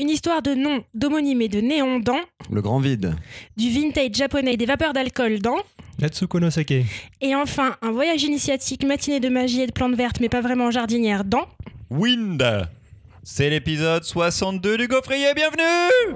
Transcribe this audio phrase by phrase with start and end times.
[0.00, 2.20] Une histoire de nom, d'homonyme et de néon dans,
[2.52, 3.16] Le grand vide.
[3.56, 5.56] du vintage japonais et des vapeurs d'alcool dans,
[5.98, 6.84] Natsuko no Sake.
[7.20, 10.70] et enfin un voyage initiatique matinée de magie et de plantes vertes mais pas vraiment
[10.70, 11.46] jardinière dans.
[11.90, 12.44] Wind.
[13.24, 16.14] C'est l'épisode 62 du Gaufrier, bienvenue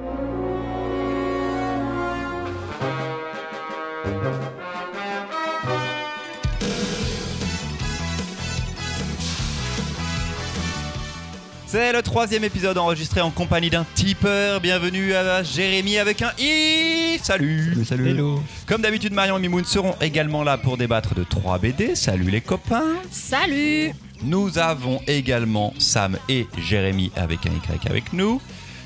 [11.73, 14.61] C'est le troisième épisode enregistré en compagnie d'un tipeur.
[14.61, 17.19] Bienvenue à Jérémy avec un i.
[17.23, 17.71] Salut.
[17.71, 18.11] Salut, salut.
[18.11, 18.43] Hello.
[18.67, 21.95] Comme d'habitude, Marion et Mimoun seront également là pour débattre de 3 BD.
[21.95, 22.97] Salut les copains.
[23.11, 23.93] Salut
[24.23, 28.39] Nous avons également Sam et Jérémy avec un Y avec nous.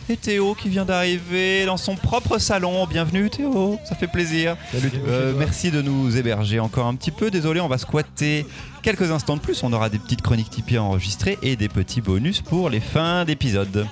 [0.09, 2.87] Et Théo qui vient d'arriver dans son propre salon.
[2.87, 4.57] Bienvenue Théo, ça fait plaisir.
[4.71, 4.93] Salut.
[5.09, 7.29] Euh, merci de nous héberger encore un petit peu.
[7.29, 8.47] Désolé, on va squatter
[8.83, 9.65] quelques instants de plus.
[9.65, 13.89] On aura des petites chroniques Tipeee enregistrées et des petits bonus pour les fins d'épisode.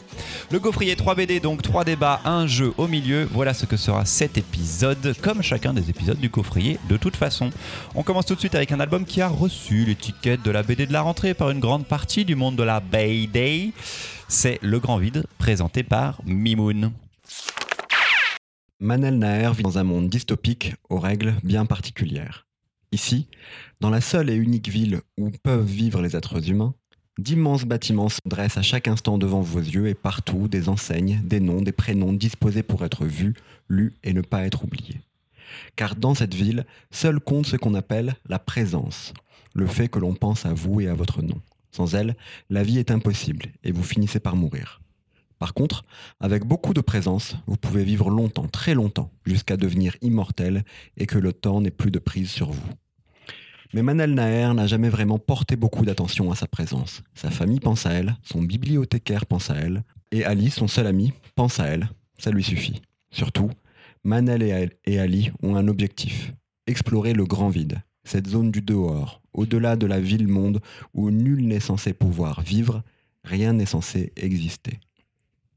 [0.53, 3.29] Le gaufrier 3 BD, donc 3 débats, un jeu au milieu.
[3.33, 7.51] Voilà ce que sera cet épisode, comme chacun des épisodes du gaufrier de toute façon.
[7.97, 10.87] On commence tout de suite avec un album qui a reçu l'étiquette de la BD
[10.87, 13.73] de la rentrée par une grande partie du monde de la Bay Day.
[14.29, 16.93] C'est Le Grand Vide, présenté par Mimoun.
[18.81, 22.47] Manel Naer vit dans un monde dystopique aux règles bien particulières.
[22.93, 23.27] Ici,
[23.81, 26.75] dans la seule et unique ville où peuvent vivre les êtres humains,
[27.19, 31.41] d'immenses bâtiments se dressent à chaque instant devant vos yeux et partout des enseignes, des
[31.41, 33.35] noms, des prénoms disposés pour être vus,
[33.69, 35.01] lus et ne pas être oubliés.
[35.77, 39.13] Car dans cette ville, seul compte ce qu'on appelle la présence,
[39.55, 41.41] le fait que l'on pense à vous et à votre nom.
[41.75, 42.17] Sans elle,
[42.51, 44.81] la vie est impossible et vous finissez par mourir.
[45.41, 45.85] Par contre,
[46.21, 50.65] avec beaucoup de présence, vous pouvez vivre longtemps, très longtemps, jusqu'à devenir immortel
[50.97, 52.69] et que le temps n'ait plus de prise sur vous.
[53.73, 57.03] Mais Manel Naer n'a jamais vraiment porté beaucoup d'attention à sa présence.
[57.17, 61.13] Sa famille pense à elle, son bibliothécaire pense à elle, et Ali, son seul ami,
[61.35, 61.89] pense à elle.
[62.19, 62.83] Ça lui suffit.
[63.11, 63.51] Surtout,
[64.09, 66.33] Ali- et Ali ont un objectif
[66.69, 70.61] explorer le grand vide, cette zone du dehors, au-delà de la ville-monde
[70.93, 72.83] où nul n'est censé pouvoir vivre,
[73.25, 74.79] rien n'est censé exister.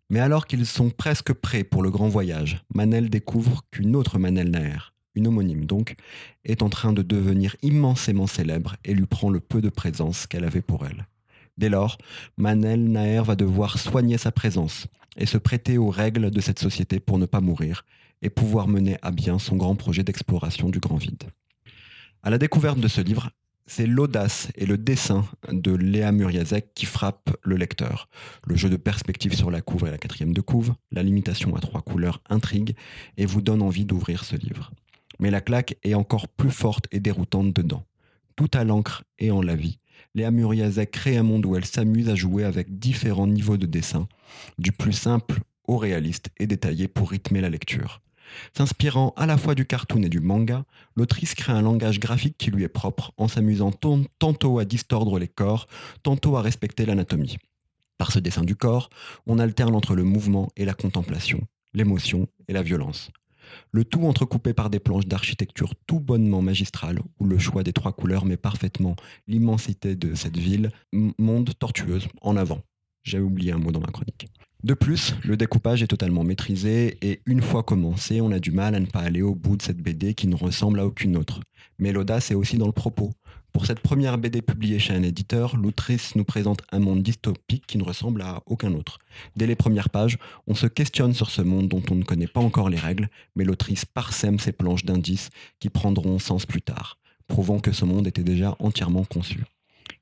[0.10, 4.50] Mais alors qu'ils sont presque prêts pour le grand voyage, Manel découvre qu'une autre Manel
[4.50, 5.96] Naer, une homonyme donc,
[6.46, 10.46] est en train de devenir immensément célèbre et lui prend le peu de présence qu'elle
[10.46, 11.08] avait pour elle.
[11.58, 11.98] Dès lors,
[12.38, 17.00] Manel Naer va devoir soigner sa présence et se prêter aux règles de cette société
[17.00, 17.84] pour ne pas mourir
[18.22, 21.24] et pouvoir mener à bien son grand projet d'exploration du grand vide.
[22.28, 23.30] À la découverte de ce livre,
[23.68, 28.10] c'est l'audace et le dessin de Léa Muriazek qui frappent le lecteur.
[28.46, 31.62] Le jeu de perspective sur la couve et la quatrième de couve, la limitation à
[31.62, 32.76] trois couleurs intrigue
[33.16, 34.72] et vous donne envie d'ouvrir ce livre.
[35.20, 37.86] Mais la claque est encore plus forte et déroutante dedans.
[38.36, 39.80] Tout à l'encre et en la vie,
[40.14, 44.06] Léa Muriazek crée un monde où elle s'amuse à jouer avec différents niveaux de dessin,
[44.58, 48.02] du plus simple au réaliste et détaillé pour rythmer la lecture.
[48.56, 50.66] S'inspirant à la fois du cartoon et du manga,
[50.96, 55.28] l'autrice crée un langage graphique qui lui est propre en s'amusant tantôt à distordre les
[55.28, 55.68] corps,
[56.04, 57.38] tantôt à respecter l'anatomie.
[57.98, 58.90] Par ce dessin du corps,
[59.26, 61.42] on alterne entre le mouvement et la contemplation,
[61.74, 63.10] l'émotion et la violence.
[63.72, 67.94] Le tout entrecoupé par des planches d'architecture tout bonnement magistrales où le choix des trois
[67.94, 68.96] couleurs met parfaitement
[69.28, 72.62] l'immensité de cette ville, monde tortueuse, en avant.
[73.04, 74.28] J'ai oublié un mot dans ma chronique.
[74.64, 78.74] De plus, le découpage est totalement maîtrisé et une fois commencé, on a du mal
[78.74, 81.42] à ne pas aller au bout de cette BD qui ne ressemble à aucune autre.
[81.78, 83.14] Mais l'audace est aussi dans le propos.
[83.54, 87.78] Pour cette première BD publiée chez un éditeur, l'autrice nous présente un monde dystopique qui
[87.78, 88.98] ne ressemble à aucun autre.
[89.36, 90.18] Dès les premières pages,
[90.48, 93.44] on se questionne sur ce monde dont on ne connaît pas encore les règles, mais
[93.44, 95.30] l'autrice parsème ses planches d'indices
[95.60, 96.98] qui prendront sens plus tard,
[97.28, 99.44] prouvant que ce monde était déjà entièrement conçu.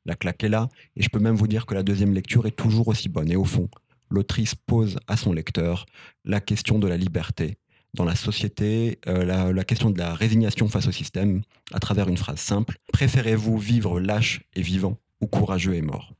[0.06, 2.56] La claque est là, et je peux même vous dire que la deuxième lecture est
[2.56, 3.32] toujours aussi bonne.
[3.32, 3.70] Et au fond,
[4.10, 5.86] l'autrice pose à son lecteur
[6.24, 7.58] la question de la liberté
[7.96, 11.42] dans la société, euh, la, question de la résignation face au système,
[11.74, 12.78] à travers une phrase simple.
[12.94, 16.14] Préférez-vous vivre lâche et vivant ou courageux et mort?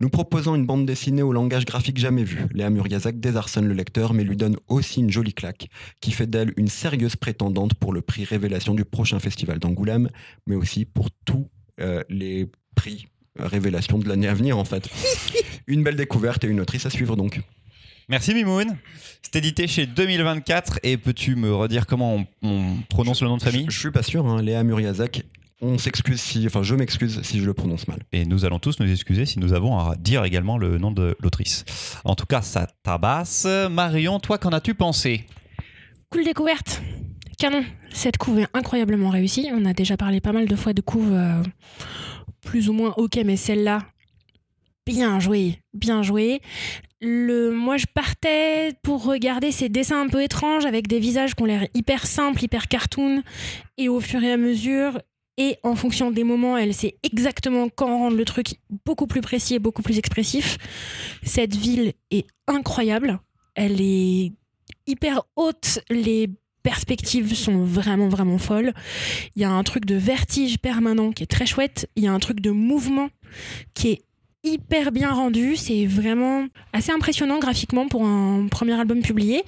[0.00, 2.46] Nous proposons une bande dessinée au langage graphique jamais vu.
[2.52, 5.68] Léa Muriazak désarçonne le lecteur, mais lui donne aussi une jolie claque,
[6.00, 10.08] qui fait d'elle une sérieuse prétendante pour le prix Révélation du prochain festival d'Angoulême,
[10.48, 11.48] mais aussi pour tous
[11.80, 13.06] euh, les prix
[13.38, 14.88] Révélation de l'année à venir, en fait.
[15.66, 17.40] une belle découverte et une autrice à suivre donc.
[18.08, 18.76] Merci Mimoun.
[19.22, 23.42] C'est édité chez 2024 et peux-tu me redire comment on, on prononce le nom de
[23.42, 23.66] famille?
[23.68, 25.24] Je, je suis pas sûr, hein, Léa Muriazak.
[25.64, 28.00] On s'excuse si, enfin, je m'excuse si je le prononce mal.
[28.10, 31.16] Et nous allons tous nous excuser si nous avons à dire également le nom de
[31.20, 31.64] l'autrice.
[32.04, 33.46] En tout cas, ça tabasse.
[33.70, 35.24] Marion, toi, qu'en as-tu pensé?
[36.10, 36.82] Cool découverte
[37.38, 39.50] Canon Cette couve est incroyablement réussie.
[39.52, 41.40] On a déjà parlé pas mal de fois de couves euh,
[42.44, 43.80] plus ou moins ok, mais celle-là,
[44.86, 46.40] bien joué, bien joué.
[47.00, 51.42] le, moi, je partais pour regarder ces dessins un peu étranges avec des visages qui
[51.42, 53.22] ont l'air hyper simples, hyper cartoon.
[53.78, 55.00] Et au fur et à mesure,
[55.38, 59.54] et en fonction des moments, elle sait exactement quand rendre le truc beaucoup plus précis
[59.54, 60.58] et beaucoup plus expressif.
[61.22, 63.18] Cette ville est incroyable.
[63.54, 64.32] Elle est
[64.86, 65.80] hyper haute.
[65.88, 66.28] Les
[66.62, 68.72] perspectives sont vraiment, vraiment folles.
[69.36, 71.88] Il y a un truc de vertige permanent qui est très chouette.
[71.96, 73.08] Il y a un truc de mouvement
[73.74, 74.02] qui est
[74.44, 75.56] hyper bien rendu.
[75.56, 79.42] C'est vraiment assez impressionnant graphiquement pour un premier album publié.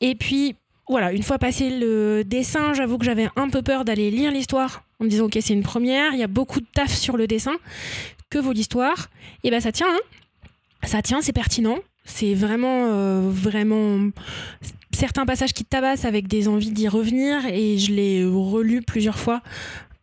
[0.00, 0.56] Et puis,
[0.88, 4.82] voilà, une fois passé le dessin, j'avoue que j'avais un peu peur d'aller lire l'histoire
[4.98, 7.26] en me disant, ok, c'est une première, il y a beaucoup de taf sur le
[7.26, 7.56] dessin.
[8.28, 9.08] Que vaut l'histoire?
[9.44, 10.00] Et ben ça tient, hein.
[10.84, 11.78] ça tient, c'est pertinent.
[12.04, 14.10] C'est vraiment, euh, vraiment
[14.92, 19.42] certains passages qui tabassent avec des envies d'y revenir et je l'ai relu plusieurs fois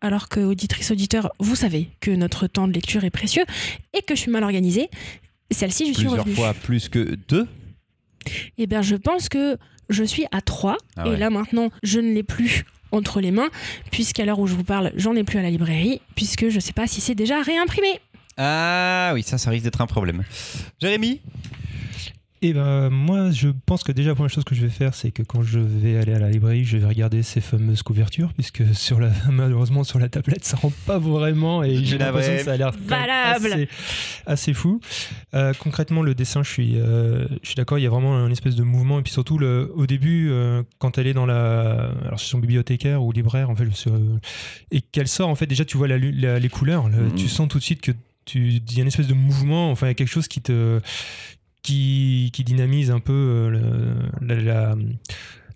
[0.02, 3.44] alors que auditrice auditeur, vous savez que notre temps de lecture est précieux
[3.94, 4.90] et que je suis mal organisée.
[5.50, 6.36] Celle-ci, je suis Plusieurs revenue.
[6.36, 7.48] fois plus que deux?
[8.58, 9.58] Eh bien, je pense que
[9.90, 13.50] je suis à 3 Ah et là maintenant, je ne l'ai plus entre les mains
[13.92, 16.60] puisqu'à l'heure où je vous parle, j'en ai plus à la librairie puisque je ne
[16.62, 18.00] sais pas si c'est déjà réimprimé.
[18.38, 20.24] Ah oui, ça, ça risque d'être un problème.
[20.80, 21.22] Jérémy?
[22.44, 25.10] Et ben moi, je pense que déjà la première chose que je vais faire, c'est
[25.10, 28.62] que quand je vais aller à la librairie, je vais regarder ces fameuses couvertures, puisque
[28.76, 32.44] sur la malheureusement sur la tablette, ça rend pas vraiment, et Je j'ai l'impression que
[32.44, 32.72] ça a l'air
[33.54, 33.68] assez,
[34.28, 34.80] assez fou.
[35.34, 38.30] Euh, concrètement, le dessin, je suis, euh, je suis d'accord, il y a vraiment un
[38.30, 41.90] espèce de mouvement, et puis surtout le, au début, euh, quand elle est dans la,
[42.06, 44.18] alors c'est son bibliothécaire ou libraire, en fait, je sais, euh,
[44.70, 47.16] et qu'elle sort, en fait, déjà tu vois la lu- la- les couleurs, le- Mhm.
[47.16, 47.92] tu sens tout de suite que
[48.26, 50.42] tu, il y a une espèce de mouvement, enfin il y a quelque chose qui
[50.42, 50.82] te
[51.68, 53.50] qui, qui dynamise un peu euh,
[54.22, 54.76] le- la, la,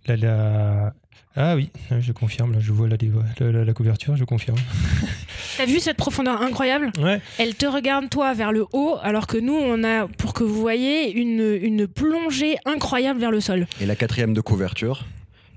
[0.08, 0.94] la- la-
[1.38, 1.70] Ah oui,
[2.02, 2.98] je confirme, là, je vois la,
[3.40, 4.58] la, la- la couverture, je confirme.
[5.58, 6.92] T'as vu cette profondeur incroyable?
[7.00, 10.44] Ouais, Elle te regarde toi vers le haut alors que nous, on a, pour que
[10.44, 13.68] vous voyez, une, une plongée incroyable vers le sol.
[13.80, 15.06] Et la quatrième de couverture,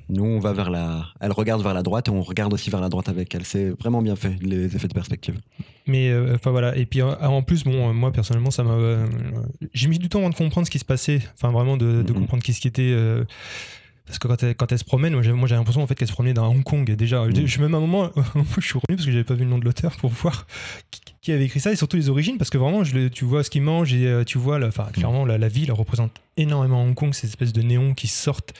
[0.08, 1.06] nous, on va vers la.
[1.20, 3.44] Elle regarde vers la droite et on regarde aussi vers la droite avec elle.
[3.44, 5.38] C'est vraiment bien fait, les effets de perspective.
[5.86, 6.76] mais euh, enfin voilà.
[6.76, 8.76] Et puis euh, en plus, bon, euh, moi personnellement, ça m'a.
[9.72, 12.12] J'ai mis du temps avant de comprendre ce qui se passait, enfin vraiment de, de
[12.12, 12.18] Mhm.
[12.20, 12.94] comprendre qu'est-ce qui était.
[14.06, 16.12] Parce que quand elle, quand elle se promène, moi j'ai l'impression en fait qu'elle se
[16.12, 17.26] promenait dans Hong Kong déjà.
[17.30, 18.10] Je suis même à un moment,
[18.58, 20.46] je suis revenu parce que j'avais pas vu le nom de l'auteur pour voir
[20.90, 23.42] qui, qui avait écrit ça et surtout les origines parce que vraiment je tu vois
[23.42, 26.94] ce qu'il mange et euh, tu vois, enfin clairement la, la ville représente énormément Hong
[26.94, 28.52] Kong, ces espèces de néons qui sortent.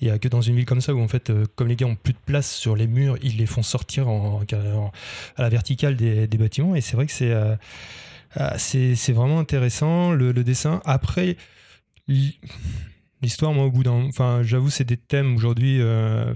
[0.00, 1.74] Il y a que dans une ville comme ça où en fait, euh, comme les
[1.76, 4.92] gars ont plus de place sur les murs, ils les font sortir en, en-
[5.36, 7.56] à la verticale des, des bâtiments et c'est vrai que c'est euh,
[8.56, 10.80] c'est vraiment intéressant le, le dessin.
[10.84, 11.36] Après
[13.22, 16.34] l'histoire, moi au bout d'un, enfin j'avoue c'est des thèmes aujourd'hui, euh,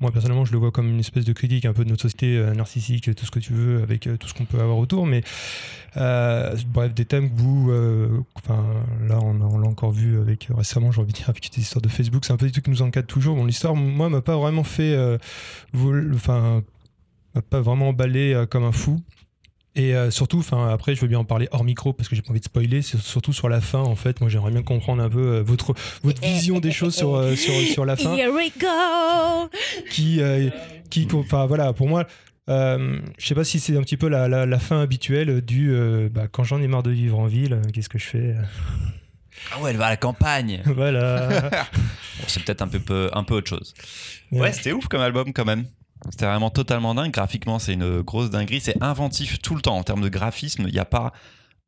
[0.00, 2.36] moi personnellement je le vois comme une espèce de critique un peu de notre société
[2.36, 5.06] euh, narcissique, tout ce que tu veux avec euh, tout ce qu'on peut avoir autour,
[5.06, 5.22] mais
[5.96, 7.72] euh, bref, des thèmes que vous,
[8.34, 8.64] enfin,
[9.08, 11.88] là, on, l'a encore vu avec récemment, j'ai envie de dire, avec des histoires de
[11.88, 13.42] Facebook, c'est un peu des trucs qui nous encadrent toujours.
[13.44, 14.94] L'histoire, moi, m'a pas vraiment fait,
[16.14, 16.62] enfin,
[17.34, 19.00] m'a pas vraiment emballé comme un fou.
[19.76, 22.22] Et euh, surtout, enfin, après, je veux bien en parler hors micro parce que j'ai
[22.22, 22.80] pas envie de spoiler.
[22.82, 24.20] C'est surtout sur la fin, en fait.
[24.22, 27.52] Moi, j'aimerais bien comprendre un peu euh, votre votre vision des choses sur euh, sur
[27.72, 29.50] sur la fin Here we go
[29.90, 30.48] qui, euh,
[30.90, 32.06] qui, enfin voilà, pour moi,
[32.48, 35.72] euh, je sais pas si c'est un petit peu la, la, la fin habituelle du
[35.74, 38.34] euh, bah, quand j'en ai marre de vivre en ville, qu'est-ce que je fais?
[39.52, 40.62] Ah ouais, elle va à la campagne.
[40.64, 41.50] Voilà.
[42.18, 43.74] Bon, c'est peut-être un peu, peu- un peu autre chose.
[44.32, 45.66] Ouais, c'était ouf comme album quand même.
[46.10, 47.10] C'était vraiment totalement dingue.
[47.12, 48.60] Graphiquement, c'est une grosse dinguerie.
[48.60, 50.64] C'est inventif tout le temps en termes de graphisme.
[50.68, 51.12] Il n'y a pas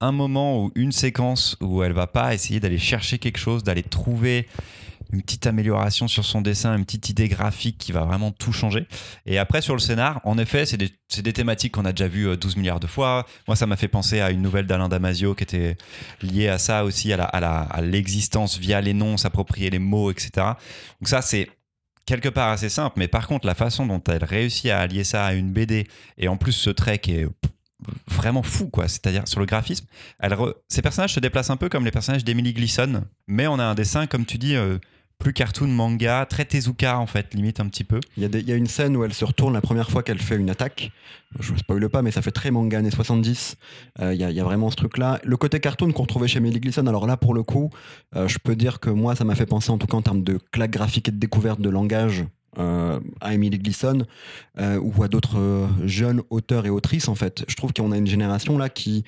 [0.01, 3.83] un moment ou une séquence où elle va pas essayer d'aller chercher quelque chose, d'aller
[3.83, 4.47] trouver
[5.13, 8.87] une petite amélioration sur son dessin, une petite idée graphique qui va vraiment tout changer.
[9.25, 10.91] Et après, sur le scénar, en effet, c'est des,
[11.23, 13.27] des thématiques qu'on a déjà vues euh, 12 milliards de fois.
[13.49, 15.79] Moi, ça m'a fait penser à une nouvelle d'Alain Damasio qui était
[16.21, 19.79] liée à ça aussi, à la- à la- à l'existence via les noms, s'approprier les
[19.79, 20.31] mots, etc.
[20.37, 21.49] Donc ça, c'est
[22.09, 25.27] quelque part assez simple, mais par contre, la façon dont elle réussit à allier ça
[25.27, 25.87] à une BD,
[26.17, 27.29] et en plus ce trait qui est
[28.07, 28.89] vraiment fou, quoi.
[28.89, 29.87] C'est-à-dire sur le graphisme,
[30.69, 33.75] ces personnages se déplacent un peu comme les personnages d'Emily Gleason, mais on a un
[33.75, 34.79] dessin, comme tu dis, euh,
[35.19, 37.99] plus cartoon manga, très Tezuka en fait, limite un petit peu.
[38.17, 40.49] Il y, a une scène où elle se retourne la première fois qu'elle fait une
[40.49, 40.93] attaque.
[41.41, 43.57] Je ne spoile pas, mais ça fait très manga années 70.
[44.01, 45.21] Euh, Il y, a, vraiment ce truc-là.
[45.25, 47.71] Le côté cartoon qu'on retrouvait chez Melly Gleason, alors là, pour le coup,
[48.15, 50.23] euh, je peux dire que moi, ça m'a fait penser, en tout cas en termes
[50.23, 52.25] de claque graphique et de découverte de langage,
[52.59, 54.07] euh, à Emily Gleason
[54.59, 57.45] euh, ou à d'autres jeunes auteurs et autrices, en fait.
[57.49, 59.05] Je trouve qu'on a une génération là qui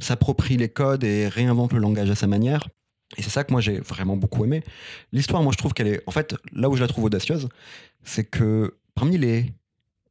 [0.00, 2.68] s'approprie les codes et réinvente le langage à sa manière.
[3.16, 4.62] Et c'est ça que moi j'ai vraiment beaucoup aimé.
[5.12, 6.02] L'histoire, moi je trouve qu'elle est.
[6.06, 7.48] En fait, là où je la trouve audacieuse,
[8.02, 9.52] c'est que parmi les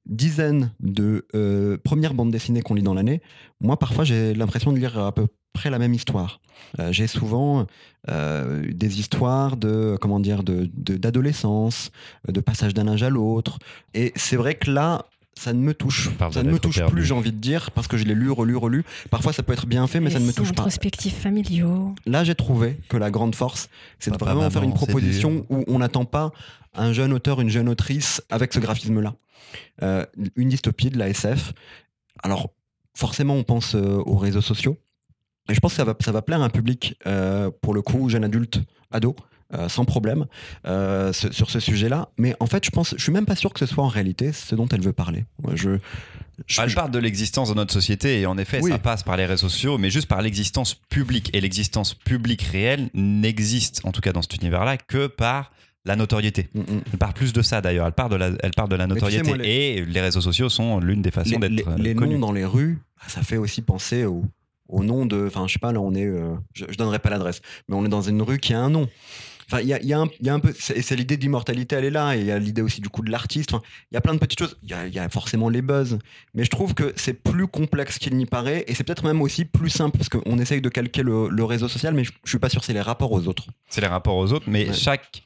[0.06, 3.22] dizaines de euh, premières bandes dessinées qu'on lit dans l'année,
[3.60, 6.42] moi parfois j'ai l'impression de lire à peu près la même histoire.
[6.80, 7.66] Euh, J'ai souvent
[8.10, 11.92] euh, des histoires de comment dire de d'adolescence,
[12.28, 13.58] de, passage d'un âge à l'autre.
[13.94, 15.06] Et c'est vrai que là,
[15.38, 16.94] ça ne me touche, ça ne me touche perdu.
[16.94, 18.86] plus, j'ai envie de dire, parce que je l'ai lu, relu, relu.
[19.10, 20.64] Parfois, ça peut être bien fait, mais ça ne me touche pas.
[20.64, 21.94] Introspectifs familiaux.
[22.06, 25.80] Là, j'ai trouvé que la grande force, c'est de vraiment faire une proposition où on
[25.80, 26.32] n'attend pas
[26.74, 29.16] un jeune auteur, une jeune autrice avec ce graphisme-là.
[29.84, 31.54] Euh, une dystopie de la SF.
[32.24, 32.50] Alors,
[32.96, 34.78] forcément, on pense euh, aux réseaux sociaux.
[35.50, 37.82] Et je pense que ça va, ça va plaire à un public, euh, pour le
[37.82, 38.62] coup, jeune adulte,
[38.92, 39.16] ado,
[39.54, 40.26] euh, sans problème,
[40.66, 42.10] euh, ce- sur ce sujet-là.
[42.18, 44.32] Mais en fait, je pense, je suis même pas sûr que ce soit en réalité
[44.32, 45.26] ce dont elle veut parler.
[45.54, 45.78] Je,
[46.48, 48.72] je- Elle parle de l'existence de notre société et en effet, Oui.
[48.72, 51.30] ça passe par les réseaux sociaux, mais juste par l'existence publique.
[51.34, 55.52] Et l'existence publique réelle n'existe, en tout cas dans cet univers-là, que par
[55.88, 56.50] la notoriété.
[56.56, 56.82] Mm, mm.
[56.94, 57.86] Elle parle plus de ça d'ailleurs.
[57.86, 59.28] Elle parle de la, elle parle de la tu sais, notoriété.
[59.28, 61.94] moi, les- Et les réseaux sociaux sont l'une des façons les, d'être les- les euh,
[62.00, 62.14] connus.
[62.16, 64.24] noms dans les rues, bah, ça fait aussi penser au,
[64.68, 65.26] au nom de.
[65.28, 66.08] Enfin, je sais pas, là, on est.
[66.08, 68.72] euh, je, je donnerai pas l'adresse, mais on est dans une rue qui a un
[68.72, 68.90] nom.
[69.48, 70.54] Enfin, il y a, il y a un- il y a un peu.
[70.58, 72.16] C'est l'idée d'immortalité, elle est là.
[72.16, 73.54] Et il y a l'idée aussi du coup de l'artiste.
[73.54, 74.58] Enfin, il y a plein de petites choses.
[74.64, 76.00] Il y a, il y a forcément les buzz.
[76.34, 78.64] Mais je trouve que c'est plus complexe qu'il n'y paraît.
[78.68, 79.98] Et c'est peut-être même aussi plus simple.
[79.98, 82.64] Parce qu'on essaye de calquer le, le réseau social, mais je, je suis pas sûr,
[82.64, 83.46] c'est les rapports aux autres.
[83.70, 84.74] C'est les rapports aux autres, mais Ouais.
[84.74, 85.24] chaque.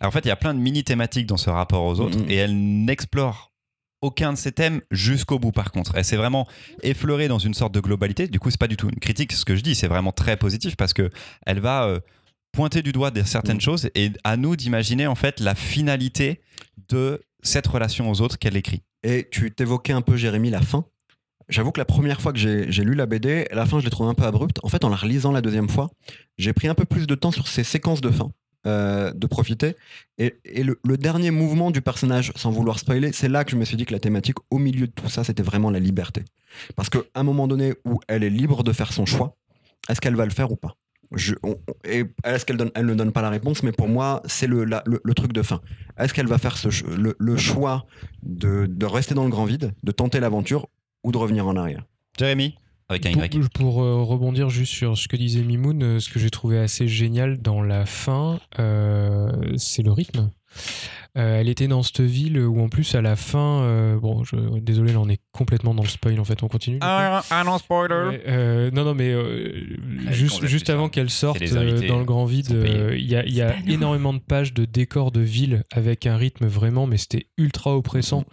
[0.00, 2.18] Alors, en fait, il y a plein de mini thématiques dans ce rapport aux autres
[2.18, 2.30] Mhm.
[2.30, 3.52] et elle n'explore
[4.00, 5.50] aucun de ces thèmes jusqu'au bout.
[5.50, 6.46] Par contre, elle s'est vraiment
[6.82, 8.28] effleurée dans une sorte de globalité.
[8.28, 9.32] Du coup, c'est pas du tout une critique.
[9.32, 11.10] Ce que je dis, c'est vraiment très positif parce que
[11.46, 11.98] elle va euh,
[12.58, 13.68] pointer du doigt certaines Mhm.
[13.68, 16.40] choses et à nous d'imaginer en fait la finalité
[16.88, 18.82] de cette relation aux autres qu'elle écrit.
[19.04, 20.84] Et tu t'évoquais un peu, Jérémy, la fin.
[21.48, 23.90] J'avoue que la première fois que j'ai j'ai lu la BD, la fin, je l'ai
[23.90, 24.58] trouvée un peu abrupte.
[24.64, 25.88] En fait, en la relisant la deuxième fois,
[26.36, 28.32] j'ai pris un peu plus de temps sur ces séquences de fin,
[28.66, 29.76] euh, de profiter.
[30.18, 33.56] Et, et le, le dernier mouvement du personnage, sans vouloir spoiler, c'est là que je
[33.56, 36.22] me suis dit que la thématique, au milieu de tout ça, c'était vraiment la liberté.
[36.74, 39.36] Parce qu'à un moment donné où elle est libre de faire son choix,
[39.88, 40.74] est-ce qu'elle va le faire ou pas?
[41.14, 43.88] Je, on- on- et est-ce qu'elle donne, elle ne donne pas la réponse, mais pour
[43.88, 45.60] moi, c'est le, la- le, le truc de fin.
[45.98, 47.86] Est-ce qu'elle va faire ce, le, le choix
[48.22, 50.68] de, de rester dans le grand vide, de tenter l'aventure
[51.04, 51.84] ou de revenir en arrière?
[52.18, 52.54] Jérémy?
[52.90, 53.12] Avec un
[53.52, 56.88] pour, euh, rebondir juste sur ce que disait Mimoun, euh, ce que j'ai trouvé assez
[56.88, 60.30] génial dans la fin, euh, c'est le rythme.
[61.18, 64.36] Euh, elle était dans cette ville où en plus à la fin, euh, bon, je,
[64.60, 66.78] désolé, là on est complètement dans le spoil en fait, on continue.
[66.80, 69.66] Ah, ah non, spoiler Ouais, euh, non, non, mais euh,
[70.06, 73.24] Allez, juste, juste avant qu'elle sorte euh, dans le grand vide, euh, il y a,
[73.26, 76.98] il y a énormément de pages de décors de ville avec un rythme vraiment, mais
[76.98, 78.24] c'était ultra oppressant.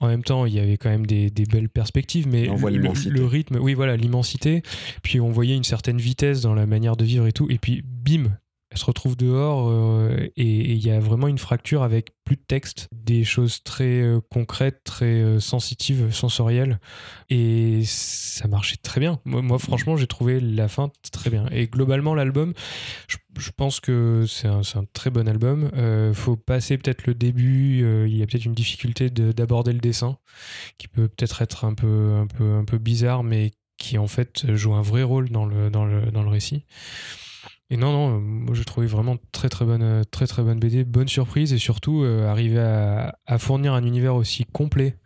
[0.00, 2.70] En même temps, il y avait quand même des, des belles perspectives, mais on voit
[2.70, 3.10] le, l'immensité.
[3.10, 4.62] le rythme, oui, voilà, l'immensité.
[5.02, 7.48] Puis on voyait une certaine vitesse dans la manière de vivre et tout.
[7.50, 8.36] Et puis, bim,
[8.76, 12.88] se retrouve dehors euh, et il y a vraiment une fracture avec plus de texte,
[12.92, 16.80] des choses très euh, concrètes, très euh, sensitives, sensorielles.
[17.30, 19.20] Et ça marchait très bien.
[19.24, 21.46] Moi, franchement, j'ai trouvé la fin très bien.
[21.52, 22.52] Et globalement, l'album,
[23.08, 25.70] je, pense que c'est un, très bon album.
[25.74, 28.06] Euh, faut passer peut-être le début.
[28.06, 30.18] il y a peut-être une difficulté de- d'aborder le dessin,
[30.78, 34.54] qui peut peut-être être un peu, un, peu, un peu bizarre, mais qui en fait
[34.54, 36.64] joue un vrai rôle dans le, dans le, dans le récit.
[37.68, 40.60] Et non, non, euh, moi j'ai trouvé vraiment très très bonne, euh, très très bonne
[40.60, 44.96] BD, bonne surprise et surtout euh, arriver à, fournir un univers aussi complet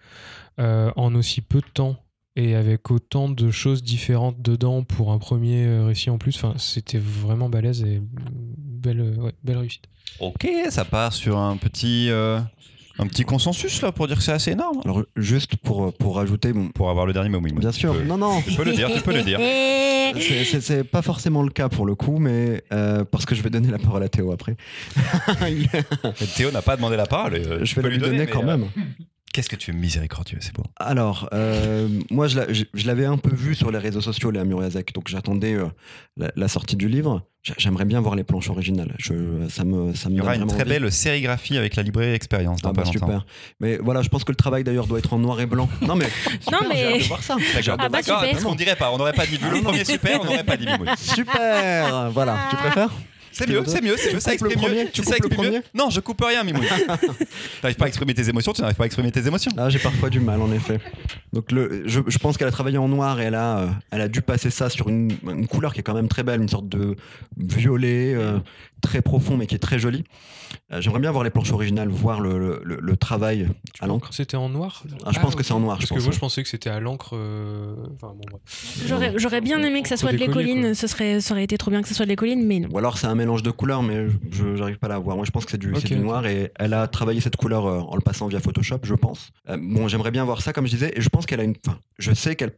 [0.58, 1.96] en aussi peu de temps
[2.36, 6.36] et avec autant de choses différentes dedans pour un premier récit en plus.
[6.36, 9.84] Enfin, c'était vraiment balèze et belle, belle réussite.
[10.18, 12.10] Ok, ça part sur un petit,
[12.98, 14.80] un petit consensus là pour dire que c'est assez énorme.
[14.84, 17.52] Alors, juste pour, pour rajouter, bon, Pour avoir le dernier mot, oui.
[17.52, 19.38] bien sûr, non, non, Tu peux le dire, tu peux le dire.
[20.60, 23.70] c'est- pas forcément le cas pour le coup, mais euh, parce que je vais donner
[23.70, 24.56] la parole à Théo après.
[26.36, 27.36] Théo n'a pas demandé la parole.
[27.36, 28.66] et, euh, je vais lui donner quand euh, même.
[29.32, 30.64] Qu'est-ce que tu es miséricordieux, c'est beau.
[30.76, 34.30] Alors, euh, moi, je l'a- je je l'avais un peu vu sur les réseaux sociaux,
[34.32, 35.66] Léa Muriazek, donc j'attendais euh,
[36.16, 37.22] la, la sortie du livre.
[37.44, 38.94] J'a- J'aimerais bien voir les planches originales.
[38.98, 39.14] Je,
[39.48, 40.68] ça me, ça me Il y aura une très envie.
[40.70, 43.24] belle sérigraphie avec la librairie Expérience dans Ah pas bah super.
[43.60, 45.68] Mais voilà, je pense que le travail d'ailleurs doit être en noir et blanc.
[45.80, 46.08] Non mais,
[46.40, 47.36] super, mais- j'ai hâte de voir ça.
[47.38, 48.18] Ah bah voir ça.
[48.18, 48.30] super.
[48.32, 50.56] parce qu'on dirait pas, on n'aurait pas dit vu le premier super, on n'aurait pas
[50.56, 50.66] dit.
[50.98, 52.10] Super.
[52.10, 52.90] Voilà, tu préfères?
[53.32, 54.86] C'est mieux, c'est mieux, c'est mieux, ça exprime mieux.
[54.92, 56.62] Tu ça coupes le exprime mieux- premier Non, je coupe rien, Mimoun.
[57.62, 59.52] T'arrives pas à exprimer tes émotions, tu n'arrives pas à exprimer tes émotions.
[59.56, 60.78] Ah, j'ai parfois du mal, en effet.
[61.32, 64.00] Donc, le, je, je pense qu'elle a travaillé en noir et elle a, euh, elle
[64.00, 66.48] a dû passer ça sur une, une couleur qui est quand même très belle, une
[66.48, 66.96] sorte de
[67.36, 68.38] violet euh,
[68.80, 70.04] très profond, mais qui est très joli.
[70.72, 73.46] Euh, J'aimerais bien voir les planches originales, voir le, le- le- le travail
[73.78, 74.08] à l'encre.
[74.12, 76.08] C'était en noir Ah, je pense que c'est en noir, je Parce que pense, moi,
[76.10, 76.14] ouais.
[76.14, 77.10] je pensais que c'était à l'encre.
[77.14, 79.14] euh, Enfin, bon, bref.
[79.16, 80.74] J'aurais bien aimé que ça soit de les collines, quoi.
[80.74, 82.68] ce serait, ça aurait été trop bien que ce soit de les collines, mais non.
[82.72, 85.16] Ou alors c'est un mélange de couleurs, mais je j'arrive pas à la voir.
[85.16, 87.94] Moi, je pense que c'est du, noir et elle a travaillé cette couleur euh, en
[87.94, 89.30] le passant via Photoshop, je pense.
[89.48, 91.54] Euh, bon, j'aimerais bien voir ça, comme je disais, et je pense qu'elle a une.
[91.66, 92.52] Enfin, je sais qu'elle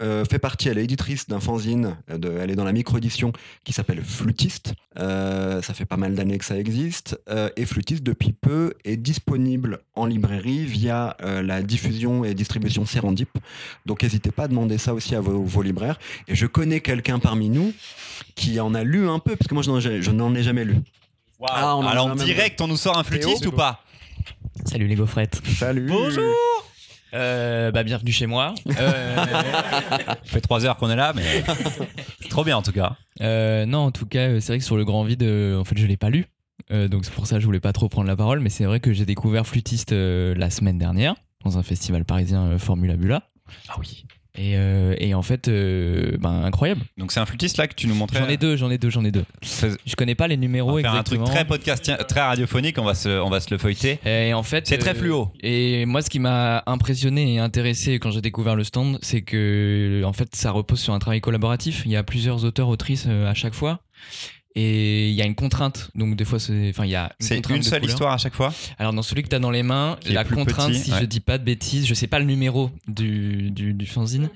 [0.00, 3.32] euh, fait partie, elle est éditrice d'un fanzine, euh, de- elle est dans la micro-édition
[3.64, 4.74] qui s'appelle Flutiste.
[4.98, 7.18] Euh, ça fait pas mal d'années que ça existe.
[7.30, 12.86] Euh, et Flutiste, depuis peu, est disponible en librairie via euh, la diffusion et distribution
[12.86, 13.30] Serendip.
[13.86, 15.98] Donc n'hésitez pas à demander ça aussi à vos, vos libraires.
[16.28, 17.72] Et je connais quelqu'un parmi nous
[18.34, 20.42] qui en a lu un peu, parce que moi je n'en ai- je n'en ai
[20.42, 20.76] jamais lu.
[21.46, 23.82] Ah, en Alors, en même- direct, on nous sort un flûtiste ou pas?
[24.64, 25.40] Salut les gaufrettes.
[25.56, 26.34] Salut Bonjour
[27.14, 28.54] Euh, bah bienvenue chez moi.
[28.80, 31.22] Euh, Ça fait trois heures qu'on est là, mais
[32.20, 32.96] c'est trop bien en tout cas.
[33.20, 35.86] euh, non, en tout cas, c'est vrai que sur le grand vide, en fait, je
[35.86, 36.26] l'ai pas lu.
[36.70, 38.78] Donc c'est pour ça que je voulais pas trop prendre la parole, mais c'est vrai
[38.80, 43.22] que j'ai découvert Flûtiste la semaine dernière dans un festival parisien Formula Bula.
[43.68, 44.04] Ah oui.
[44.38, 46.82] Et, euh, et en fait, euh, ben, incroyable.
[46.96, 48.20] Donc c'est un flûtiste là que tu nous montrais.
[48.20, 49.24] J'en ai deux, j'en ai deux, j'en ai deux.
[49.42, 51.24] Je connais pas les On numéros va faire un exactement.
[51.24, 52.78] truc très podcast, très radiophonique.
[52.78, 53.98] On va se, on va se le feuilleter.
[54.06, 55.32] Et en fait, C'est très euh, fluo.
[55.40, 60.02] Et moi, ce qui m'a impressionné et intéressé quand j'ai découvert le stand, c'est que
[60.04, 61.82] en fait, ça repose sur un travail collaboratif.
[61.84, 63.80] Il y a plusieurs auteurs autrices euh, à chaque fois.
[64.60, 67.26] Et il y a une contrainte, donc des fois, c'est, enfin, il y a une
[67.26, 67.94] C'est contrainte une de seule couleur.
[67.94, 68.52] histoire à chaque fois?
[68.76, 70.98] Alors dans celui que tu as dans les mains, la contrainte, petit, si ouais.
[71.00, 74.30] je dis pas de bêtises, je sais pas le numéro du, du, du fanzine,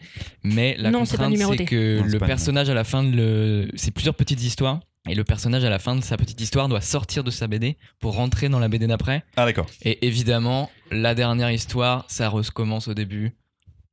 [0.44, 3.68] mais la Non, contrainte c'est que Non, c'est le personnage à la fin de le,
[3.74, 4.78] c'est plusieurs petites histoires.
[5.08, 7.76] Et le personnage à la fin de sa petite histoire doit sortir de sa BD
[7.98, 9.24] pour rentrer dans la BD d'après.
[9.36, 9.66] Ah d'accord.
[9.82, 13.32] Et évidemment, la dernière histoire, ça recommence au début.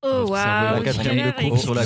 [0.01, 1.82] Oh est La quatrième de sur la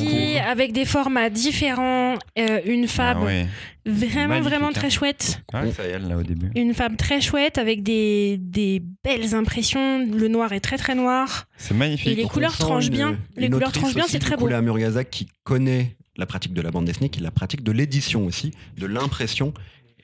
[0.47, 3.45] avec des formats différents, euh, une fab Ah oui.
[3.85, 4.71] vraiment Magnifique, vraiment hein.
[4.73, 6.51] très chouette, Ouais, ça y est, là au début.
[6.55, 10.05] une fab très chouette avec des, des belles impressions.
[10.05, 11.45] Le noir est très très noir.
[11.57, 12.11] C'est magnifique.
[12.11, 13.17] Et les couleurs tranchent bien.
[13.35, 14.47] Les couleurs tranchent bien, c'est très beau.
[14.47, 18.25] Léa Murgazac qui connaît la pratique de la bande dessinée, qui la pratique de l'édition
[18.27, 19.53] aussi, de l'impression.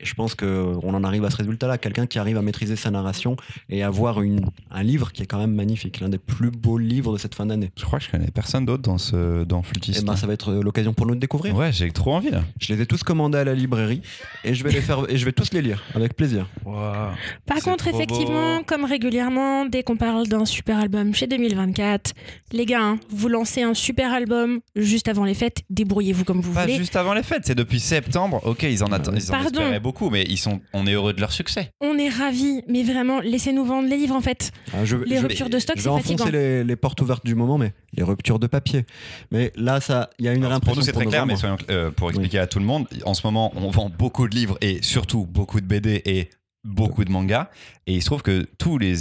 [0.02, 1.78] Et je pense qu'on en arrive à ce résultat-là.
[1.78, 3.36] Quelqu'un qui arrive à maîtriser sa narration
[3.70, 4.42] et avoir une,
[4.72, 7.46] un livre qui est quand même magnifique, l'un des plus beaux livres de cette fin
[7.46, 7.72] d'année.
[7.78, 10.06] Je crois que je connais personne d'autre dans ce dans Et flûtiste.
[10.06, 11.56] ben, ça va être l'occasion pour nous de découvrir.
[11.56, 12.44] Ouais, j'ai trop envie là.
[12.60, 14.02] Je les ai tous commandés à la librairie
[14.44, 16.48] et je vais les faire et je vais tous les lire avec plaisir.
[17.46, 18.64] Par contre, effectivement, beau.
[18.66, 22.14] comme régulièrement, dès qu'on parle d'un super album chez 2024,
[22.52, 26.54] les gars, hein, vous lancez un super album juste avant les fêtes, débrouillez-vous comme vous
[26.54, 26.76] Pas voulez.
[26.78, 28.42] juste avant les fêtes, c'est depuis septembre.
[28.46, 29.60] Ok, ils en attendent, ils en Pardon.
[29.90, 31.72] Beaucoup, mais ils sont, on est heureux de leur succès.
[31.82, 34.52] On est ravis, mais vraiment, laissez-nous vendre les livres en fait.
[34.74, 36.24] Ah, je, Les je- ruptures de stock, je c'est vais fatigant.
[36.26, 38.86] enfoncer les, les portes ouvertes du moment, mais les ruptures de papier.
[39.32, 41.58] Mais là, ça, il y a une Alors, pour nous, c'est très clair, mais soyons-
[41.70, 44.58] euh, pour expliquer à tout le monde, en ce moment, on vend beaucoup de livres
[44.62, 46.30] et surtout beaucoup de BD et
[46.64, 47.50] beaucoup de mangas.
[47.88, 48.96] Et il se trouve que tous les,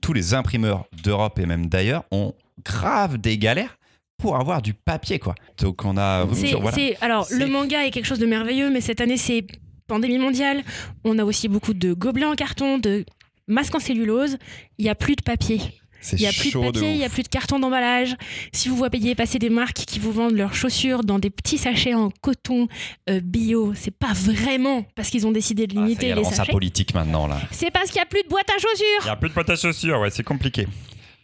[0.00, 3.78] tous les imprimeurs d'Europe et même d'ailleurs ont grave des galères
[4.18, 5.34] pour avoir du papier, quoi.
[5.58, 6.76] Donc on a C'est, rupture, voilà.
[6.76, 9.44] c'est- alors, C'est- le manga est quelque chose de merveilleux, mais cette année, c'est
[9.92, 10.62] pandémie mondiale.
[11.04, 13.04] On a aussi beaucoup de gobelets en carton, de
[13.46, 14.38] masques en cellulose.
[14.78, 15.60] Il n'y a plus de papier.
[16.04, 18.16] C'est Il n'y a plus de papier, il n'y a plus de carton d'emballage.
[18.52, 21.94] Si vous voyez passer des marques qui vous vendent leurs chaussures dans des petits sachets
[21.94, 22.66] en coton
[23.08, 26.50] euh, bio, c'est pas vraiment parce qu'ils ont décidé de Ah, limiter elle les sachets.
[26.50, 27.40] politique maintenant, là.
[27.52, 29.04] C'est parce qu'il n'y a plus de boîte à Il chaussures.
[29.04, 30.66] n'y a plus de pâte à chaussures, ouais, c'est compliqué.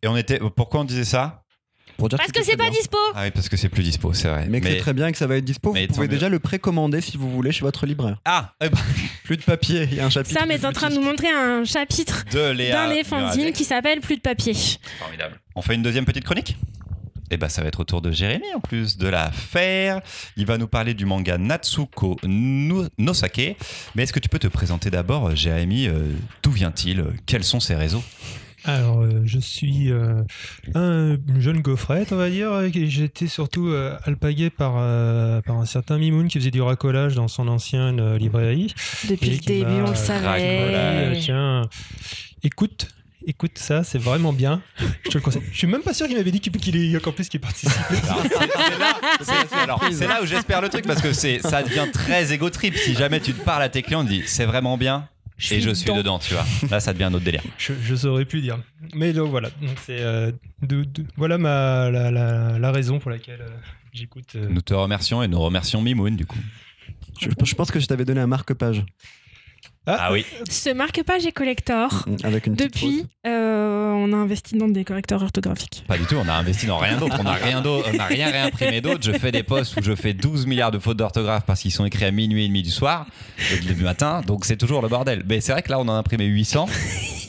[0.02, 0.38] Et on était.
[0.54, 1.42] Pourquoi on disait ça?
[1.98, 2.78] Pour dire Parce que c'est pas bien.
[2.78, 2.96] dispo.
[3.14, 4.46] Ah oui, parce que c'est plus dispo, c'est vrai.
[4.48, 5.72] Mais que c'est très bien que ça va être dispo.
[5.72, 6.12] mais Vous pouvez mieux.
[6.14, 8.18] déjà le précommander si vous voulez chez votre libraire.
[8.24, 8.78] Ah, eh ben,
[9.24, 10.38] Plus de papier, il y a un chapitre.
[10.38, 13.52] Sam est en train de nous montrer un chapitre d'un Murazek.
[13.52, 14.54] qui s'appelle Plus de papier.
[15.00, 15.40] Formidable.
[15.56, 16.56] On fait une deuxième petite chronique?
[17.30, 20.00] Eh ben, ça va être au tour de Jérémy en plus de la faire.
[20.36, 23.56] Il va nous parler du manga Natsuko no, Nosake.
[23.94, 25.88] Mais est-ce que tu peux te présenter d'abord, Jérémy?
[25.88, 27.04] Euh, D'où vient-il?
[27.26, 28.02] Quels sont ses réseaux?
[28.68, 30.22] Alors, euh, je suis euh,
[30.74, 32.52] un jeune gaufrette, on va dire.
[32.60, 37.14] et J'étais surtout euh, alpagué par, euh, par un certain Mimoun qui faisait du racolage
[37.14, 38.74] dans son ancienne euh, librairie.
[39.08, 41.18] Depuis le qui début, on le savait.
[41.20, 41.62] Tiens,
[42.42, 42.88] écoute.
[43.26, 44.62] Écoute ça, c'est vraiment bien.
[45.04, 45.42] Je te le conseille.
[45.52, 47.70] Je suis même pas sûr qu'il m'avait dit qu'il qu'il est encore plus qu'il participe.
[49.62, 52.74] Alors, c'est- là, où j'espère le truc parce que c'est, ça devient très égo trip.
[52.76, 55.08] Si jamais tu te parles à tes clients, tu dis c'est vraiment bien
[55.50, 56.44] et je suis dedans, tu vois.
[56.70, 57.42] Là, ça devient un autre délire.
[57.58, 58.58] Je, je saurais plus dire.
[58.94, 59.50] Mais donc voilà.
[59.60, 63.48] Donc c'est euh, de- de- voilà ma la, la- la raison pour laquelle euh,
[63.92, 64.32] j'écoute.
[64.36, 66.38] euh, Nous te remercions et nous remercions Mimoun du coup.
[67.20, 68.84] Je, je pense que je t'avais donné un marque-page
[69.90, 70.24] Ah oui.
[70.50, 72.04] Ce marque-page est collector.
[72.06, 75.82] mm, avec une petite Depuis, euh, on a investi dans des correcteurs orthographiques.
[75.88, 78.04] Pas du tout, on a investi dans rien d'autre, on n'a rien, d'autre- on n'a
[78.06, 79.00] rien réimprimé d'autre.
[79.02, 81.84] Je fais des posts où je fais 12 milliards de fautes d'orthographe parce qu'ils sont
[81.86, 83.06] écrits à minuit et demi du soir
[83.52, 85.24] et du matin, donc c'est toujours le bordel.
[85.28, 86.66] Mais c'est vrai que là, on en a imprimé 800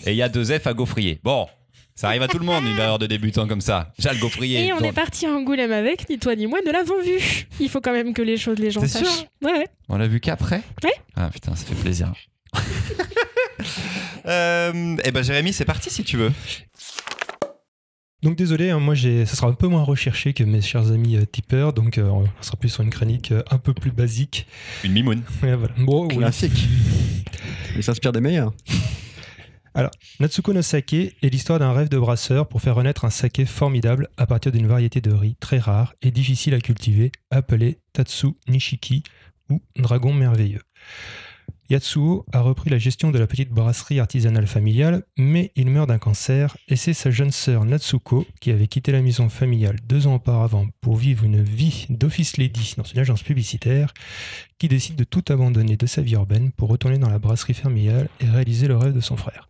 [0.05, 1.19] et il y a deux F à gaufrier.
[1.23, 1.47] Bon,
[1.95, 3.91] ça arrive à tout le monde une erreur de débutant comme ça.
[3.99, 4.67] J'ai le gaufrier.
[4.67, 7.19] Et on est parti à Angoulême avec, ni toi ni moi ne l'avons vu.
[7.59, 9.03] Il faut quand même que les choses, les gens sachent.
[9.05, 9.67] sûr ouais, ouais.
[9.89, 10.93] On l'a vu qu'après Ouais.
[11.17, 12.13] Ah putain, ça fait plaisir.
[14.25, 16.31] euh, eh ben Jérémy, c'est parti si tu veux.
[18.21, 21.15] Donc désolé, hein, moi j'ai, ça sera un peu moins recherché que mes chers amis
[21.15, 24.45] euh, tipeurs, donc euh, on sera plus sur une chronique euh, un peu plus basique.
[24.83, 25.21] Une mimoune.
[25.41, 25.73] Ouais, voilà.
[25.77, 26.09] Bon.
[26.09, 26.67] Classique.
[27.77, 28.51] Il s'inspire des meilleurs.
[30.19, 34.09] Natsuko no Sake est l'histoire d'un rêve de brasseur pour faire renaître un saké formidable
[34.17, 39.03] à partir d'une variété de riz très rare et difficile à cultiver, appelée Tatsu Nishiki
[39.49, 40.59] ou Dragon merveilleux.
[41.69, 45.99] Yatsuo a repris la gestion de la petite brasserie artisanale familiale, mais il meurt d'un
[45.99, 50.15] cancer et c'est sa jeune sœur Natsuko, qui avait quitté la maison familiale deux ans
[50.15, 53.93] auparavant pour vivre une vie d'office lady dans une agence publicitaire,
[54.57, 58.09] qui décide de tout abandonner de sa vie urbaine pour retourner dans la brasserie familiale
[58.19, 59.47] et réaliser le rêve de son frère.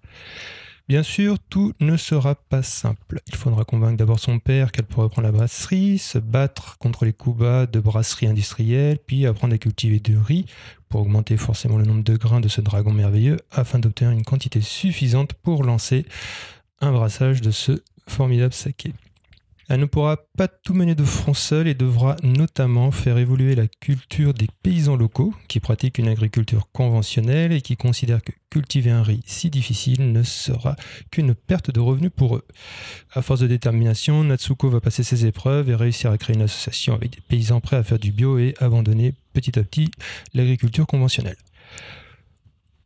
[0.90, 3.22] Bien sûr, tout ne sera pas simple.
[3.28, 7.14] Il faudra convaincre d'abord son père qu'elle pourrait reprendre la brasserie, se battre contre les
[7.14, 10.48] coups bas de brasserie industrielle, puis apprendre à cultiver du riz
[10.90, 14.62] pour augmenter forcément le nombre de grains de ce dragon merveilleux afin d'obtenir une quantité
[14.62, 16.08] suffisante pour lancer
[16.82, 18.94] un brassage de ce formidable saké.
[19.70, 23.68] Elle ne pourra pas tout mener de front seule et devra notamment faire évoluer la
[23.68, 29.04] culture des paysans locaux qui pratiquent une agriculture conventionnelle et qui considèrent que cultiver un
[29.04, 30.76] riz si difficile ne sera
[31.12, 32.48] qu'une perte de revenus pour eux.
[33.14, 36.96] À force de détermination, Natsuko va passer ses épreuves et réussir à créer une association
[36.96, 39.92] avec des paysans prêts à faire du bio et abandonner petit à petit
[40.34, 41.38] l'agriculture conventionnelle.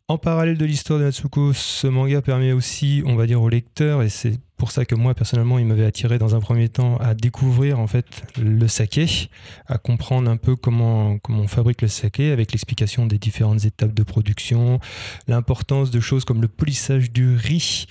[0.09, 4.03] En parallèle de l'histoire de Natsuko, ce manga permet aussi, on va dire, au lecteur,
[4.03, 7.15] et c'est pour ça que moi personnellement il m'avait attiré dans un premier temps à
[7.15, 8.05] découvrir en fait
[8.41, 9.27] le saké,
[9.67, 13.93] à comprendre un peu comment, comment on fabrique le saké avec l'explication des différentes étapes
[13.93, 14.79] de production,
[15.27, 17.87] l'importance de choses comme le polissage du riz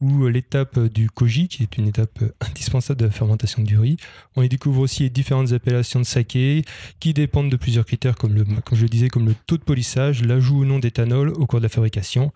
[0.00, 3.96] ou l'étape du koji qui est une étape indispensable de la fermentation du riz.
[4.34, 6.64] On y découvre aussi les différentes appellations de saké
[6.98, 9.62] qui dépendent de plusieurs critères comme, le, comme je le disais comme le taux de
[9.62, 12.32] polissage, l'ajout ou non d'éthanol au cours de la fabrication.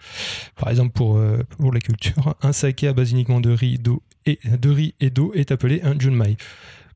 [0.55, 3.80] Par exemple pour, euh, pour la culture, un saké à base uniquement de riz
[4.27, 6.37] et de riz et d'eau est appelé un junmai.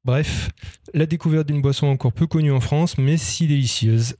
[0.04, 0.50] Bref,
[0.92, 4.16] la découverte d'une boisson encore peu connue en France, mais si délicieuse.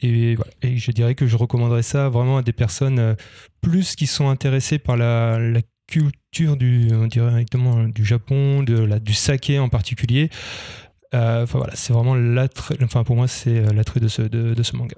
[0.00, 3.14] Et, je dirais que je recommanderais ça vraiment à des personnes euh,
[3.60, 5.38] plus qui sont intéressées par la,
[5.86, 10.28] culture du, directement, du Japon, de la, du saké en particulier.
[11.14, 14.62] Euh, Enfin voilà, c'est vraiment l'attrait, enfin pour moi c'est euh, l'attrait de ce, de,
[14.62, 14.96] ce manga.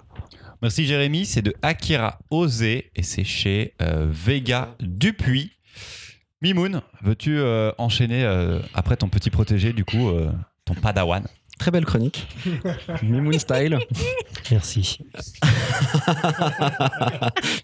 [0.61, 5.53] Merci Jérémy, c'est de Akira Ose et c'est chez Vega Dupuis.
[6.43, 10.31] Mimoun, veux-tu euh, enchaîner euh, après ton petit protégé, du coup, euh,
[10.65, 11.27] ton padawan?
[11.59, 12.27] Très belle chronique.
[13.03, 13.79] Mimoun style.
[14.51, 15.01] Merci.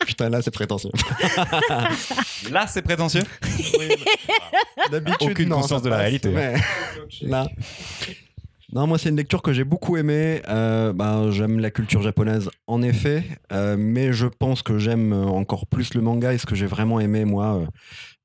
[0.07, 0.91] Putain, là, c'est prétentieux.
[2.51, 3.23] Là, c'est prétentieux?
[4.91, 6.29] D'habitude, Aucune non, conscience ça de la passe, réalité.
[6.29, 6.57] mais
[7.23, 7.49] là.
[8.77, 10.43] Non, moi, c'est une lecture que j'ai beaucoup aimée.
[10.51, 15.67] Euh, ben, j'aime la culture japonaise, en effet, euh, mais je pense que j'aime encore
[15.67, 17.67] plus le manga et ce que j'ai vraiment aimé, moi.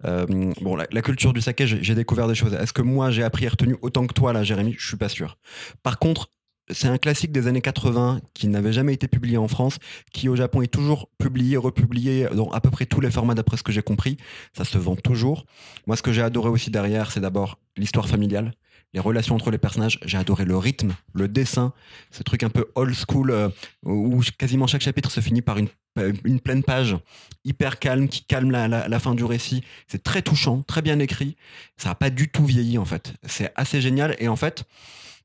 [0.03, 0.25] euh,
[0.59, 2.53] bon, la, culture du saké, j'ai j'ai découvert des choses.
[2.53, 4.75] Est-ce que moi, j'ai appris et retenu autant que toi, là, Jérémy?
[4.77, 5.37] Je suis pas sûr.
[5.83, 6.29] Par contre,
[6.69, 9.77] c'est un classique des années 80 qui n'avait jamais été publié en France,
[10.11, 13.55] qui au Japon est toujours publié, republié dans à peu près tous les formats d'après
[13.55, 14.17] ce que j'ai compris.
[14.51, 15.45] Ça se vend toujours.
[15.87, 18.51] Moi, ce que j'ai adoré aussi derrière, c'est d'abord l'histoire familiale,
[18.93, 19.99] les relations entre les personnages.
[20.05, 21.73] J'ai adoré le rythme, le dessin,
[22.11, 23.49] ce truc un peu old school euh,
[23.85, 25.67] où quasiment chaque chapitre se finit par une,
[26.25, 26.95] une pleine page
[27.45, 29.63] hyper calme qui calme la, la- la fin du récit.
[29.87, 31.35] C'est très touchant, très bien écrit.
[31.77, 33.13] Ça n'a pas du tout vieilli en fait.
[33.25, 34.63] C'est assez génial et en fait,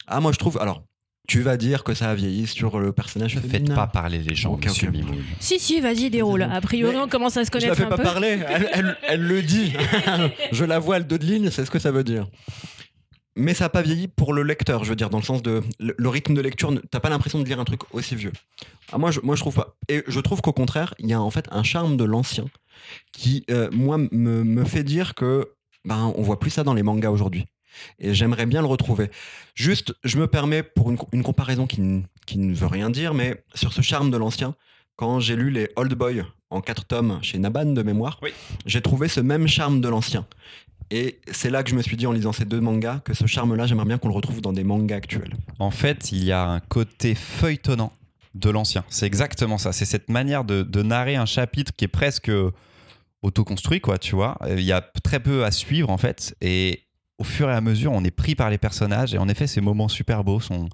[0.06, 0.82] ah moi je trouve alors.
[1.28, 4.36] Tu vas dire que ça a vieilli sur le personnage Ne faites pas parler les
[4.36, 4.94] gens, Ok, monsieur ok.
[4.94, 5.24] Mimoun.
[5.40, 6.42] Si, si, vas-y, déroule.
[6.44, 8.02] A priori, Mais on commence à se Je la connaître fais un pas peu.
[8.04, 9.72] parler, elle, elle- elle le dit.
[10.52, 12.28] je la vois, le dos de ligne, c'est ce que ça veut dire.
[13.36, 15.62] Mais ça n'a pas vieilli pour le lecteur, je veux dire, dans le sens de
[15.78, 18.32] le, rythme de lecture, t'as pas l'impression de lire un truc aussi vieux.
[18.92, 19.76] Ah, moi, je, moi, je trouve pas.
[19.88, 22.46] Et je trouve qu'au contraire, il y a en fait un charme de l'ancien
[23.12, 25.52] qui, euh, moi, me, me fait dire que
[25.84, 27.46] ben, on voit plus ça dans les mangas aujourd'hui.
[27.98, 29.10] Et j'aimerais bien le retrouver.
[29.54, 33.44] Juste, je me permets, pour une, une comparaison qui, qui ne veut rien dire, mais
[33.54, 34.54] sur ce charme de l'ancien,
[34.96, 38.30] quand j'ai lu les Old Boy en quatre tomes chez Naban de mémoire, Oui.
[38.66, 40.26] j'ai trouvé ce même charme de l'ancien.
[40.90, 43.26] Et c'est là que je me suis dit en lisant ces deux mangas que ce
[43.26, 45.34] charme-là, j'aimerais bien qu'on le retrouve dans des mangas actuels.
[45.58, 47.92] En fait, il y a un côté feuilletonnant
[48.34, 48.84] de l'ancien.
[48.88, 49.72] C'est exactement ça.
[49.72, 52.30] C'est cette manière de, de narrer un chapitre qui est presque
[53.22, 54.36] autoconstruit, quoi, tu vois.
[54.42, 56.36] Euh, Il y a très peu à suivre, en fait.
[56.40, 56.82] Et
[57.18, 59.14] au fur et à mesure, on est pris par les personnages.
[59.14, 60.68] Et en effet, ces moments super beaux sont,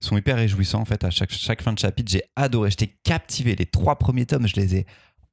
[0.00, 1.04] sont hyper réjouissants, en fait.
[1.04, 2.70] À chaque, chaque fin de chapitre, j'ai adoré.
[2.70, 3.54] J'étais captivé.
[3.56, 4.86] Les trois premiers tomes, je les ai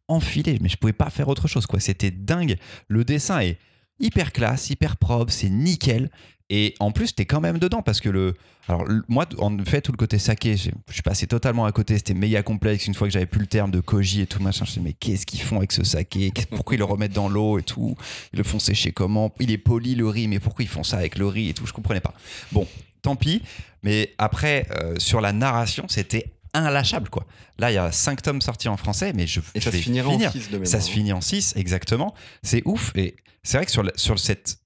[0.07, 0.57] enfilés.
[0.61, 1.79] Mais je pouvais pas faire autre chose, quoi.
[1.79, 2.57] C'était dingue.
[2.87, 3.57] Le dessin est
[3.99, 6.09] hyper classe, hyper propre, c'est nickel.
[6.51, 8.35] Et en plus, t'es quand même dedans parce que le.
[8.67, 11.97] Alors, moi, en fait, tout le côté saké, je suis passé totalement à côté.
[11.97, 12.85] C'était méga complexe.
[12.85, 14.81] Une fois que j'avais plus le terme de koji et tout machin, je me suis
[14.81, 16.31] dit, mais qu'est-ce qu'ils font avec ce saké?
[16.51, 17.95] Pourquoi ils le remettent dans l'eau et tout?
[18.31, 19.33] Ils le font sécher comment?
[19.39, 21.65] Il est poli le riz, mais pourquoi ils font ça avec le riz et tout?
[21.65, 22.13] Je comprenais pas.
[22.51, 22.67] Bon,
[23.01, 23.41] tant pis.
[23.81, 26.25] Mais après, euh, sur la narration, c'était
[26.63, 27.25] inlâchable, quoi.
[27.57, 29.75] Là, il y a cinq tomes sortis en français, mais je, Et je ça se
[29.77, 30.29] vais finira finir.
[30.29, 30.65] en 6 de.
[30.65, 32.13] Ça se finit en 6, exactement.
[32.43, 32.91] C'est ouf.
[32.95, 34.57] Et c'est vrai que sur, la- sur, cette,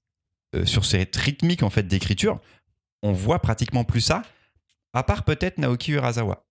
[0.54, 2.40] euh, sur cette rythmique en fait, d'écriture,
[3.02, 4.22] on voit pratiquement plus ça,
[4.92, 6.44] à part peut-être Naoki Urasawa.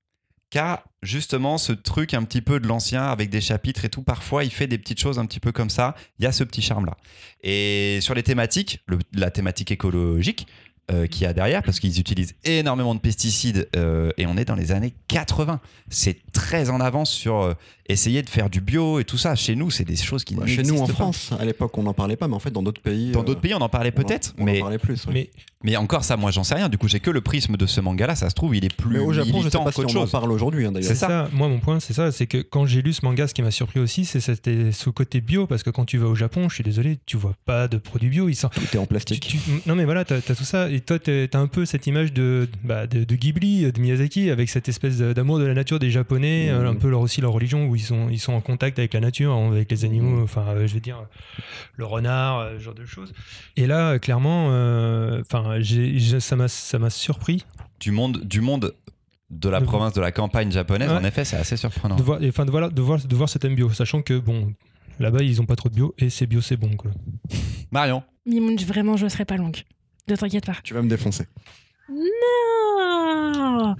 [0.52, 4.43] Car justement, ce truc un petit peu de l'ancien avec des chapitres et tout, parfois
[4.43, 5.93] il fait des petites choses un petit peu comme ça.
[6.17, 6.97] Il y a ce petit charme-là.
[7.43, 10.47] Et sur les thématiques, le- la thématique écologique,
[10.91, 14.45] euh, qu'il y a derrière, parce qu'ils utilisent énormément de pesticides euh, et on est
[14.45, 15.60] dans les années 80.
[15.89, 17.54] C'est très en avance sur euh,
[17.88, 19.36] essayer de faire du bio et tout ça.
[19.36, 20.93] Chez nous, c'est des choses qui Bah, chez nous en pas.
[20.93, 23.12] France, à l'époque, on n'en parlait pas, mais en fait, dans d'autres pays.
[23.12, 25.06] Dans euh, d'autres pays, on en parlait peut-être, en mais, plus.
[25.06, 25.13] ouais.
[25.13, 25.30] Mais
[25.62, 26.69] mais encore ça, moi, j'en sais rien.
[26.69, 28.15] Du coup, j'ai que le prisme de ce manga-là.
[28.15, 30.08] Ça se trouve, il est plus Mais au Japon, je sais pas si on en
[30.08, 30.88] parle aujourd'hui, hein, d'ailleurs.
[30.88, 31.08] C'est ça.
[31.08, 31.30] ça.
[31.34, 32.13] Moi, mon point, c'est ça.
[32.13, 34.89] C'est que quand j'ai lu ce manga, ce qui m'a surpris aussi, c'est c'était ce
[34.89, 35.47] côté bio.
[35.47, 38.08] Parce que quand tu vas au Japon, je suis désolé, tu vois pas de produits
[38.10, 38.30] bio.
[38.30, 38.47] Ils sont.
[38.47, 39.28] Tout est en tu- plastique.
[39.28, 41.87] tu- non mais voilà, t'as as tout ça et toi t'as as un peu cette
[41.87, 45.79] image de, bah, de, de Ghibli, de Miyazaki, avec cette espèce d'amour de la nature
[45.79, 46.55] des Japonais, Mhm.
[46.55, 48.93] euh, un peu leur aussi leur religion où ils sont ils sont en contact avec
[48.93, 51.05] la nature, hein, avec les animaux, enfin euh, je veux dire
[51.75, 53.13] le renard, euh, ce genre de choses.
[53.57, 55.59] Et là clairement, euh, enfin
[56.19, 57.45] ça m'a ça m'a surpris
[57.79, 58.73] Du monde, du monde
[59.29, 60.95] de la De- province, de la campagne japonaise, Ouais.
[60.97, 61.95] en effet, c'est assez surprenant.
[61.95, 64.17] de voir, et, enfin de voir de voir de voir ce thème bio, sachant que
[64.17, 64.53] bon
[64.99, 66.91] là-bas ils ont pas trop de bio et c'est bio c'est bon quoi.
[67.71, 69.57] Marion, Mimoun, vraiment, je serai pas longue.
[70.10, 70.56] Ne t'inquiète pas.
[70.63, 71.26] Tu vas me défoncer.
[71.89, 73.76] Non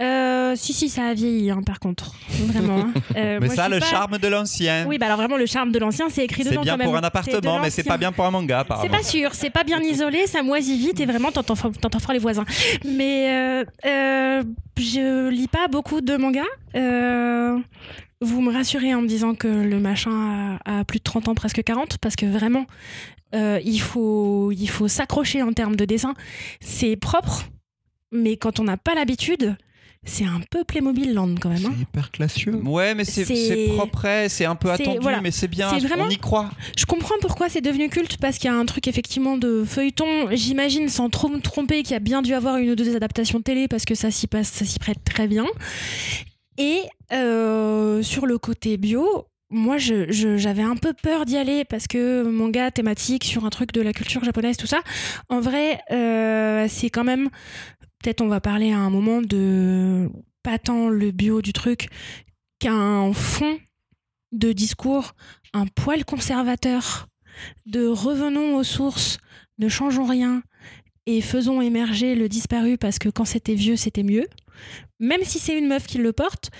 [0.00, 2.12] Euh, Si, si, ça a vieilli, hein, par contre.
[2.28, 2.78] Vraiment.
[2.80, 2.92] hein.
[3.16, 4.86] Euh, mais moi, ça, le pas- charme de l'ancien.
[4.86, 6.94] Oui, bah alors vraiment, le charme de l'ancien, c'est écrit c'est dedans bien quand pour
[6.96, 8.90] un C'est appartement, mais c'est pas bien pour un manga, C'est apparemment.
[8.90, 12.12] pas sûr, c'est pas bien isolé, ça moisit vite et vraiment t'entends fort t'entends fort
[12.12, 12.44] les voisins.
[12.84, 14.42] Mais euh, euh,
[14.78, 16.44] je lis pas beaucoup de mangas.
[16.76, 17.58] Euh,
[18.20, 21.34] vous me rassurez en me disant que le machin a, a plus de 30 ans,
[21.34, 22.66] presque 40, parce que vraiment,
[23.34, 26.14] euh, il faut, il faut s'accrocher en termes de dessin.
[26.60, 27.44] C'est propre,
[28.12, 29.56] mais quand on n'a pas l'habitude,
[30.02, 31.66] c'est un peu Playmobil Land quand même.
[31.66, 31.72] hein.
[31.76, 32.54] C'est hyper classieux.
[32.64, 35.20] Ouais, mais c'est propre, c'est un peu attendu, voilà.
[35.20, 36.48] mais c'est bien, vraiment- on y croit.
[36.78, 40.28] Je comprends pourquoi c'est devenu culte parce qu'il y a un truc effectivement de feuilleton.
[40.32, 43.42] J'imagine sans trop me tromper qu'il y a bien dû avoir une ou deux adaptations
[43.42, 45.44] télé parce que ça s'y passe, ça s'y prête très bien.
[46.56, 46.80] Et
[47.12, 51.86] euh, sur le côté bio, moi je- je- j'avais un peu peur d'y aller parce
[51.86, 54.80] que manga thématique sur un truc de la culture japonaise, tout ça.
[55.28, 57.28] En vrai, euh, c'est quand même.
[58.02, 60.08] Peut-être on va parler à un moment de
[60.42, 61.88] pas tant le bio du truc
[62.60, 63.58] qu'un fond
[64.32, 65.12] de discours
[65.52, 67.08] un poil conservateur
[67.66, 69.18] de revenons aux sources,
[69.58, 70.42] ne changeons rien
[71.06, 74.26] et faisons émerger le disparu parce que quand c'était vieux, c'était mieux.
[75.00, 76.50] Même si c'est une meuf qui le porte,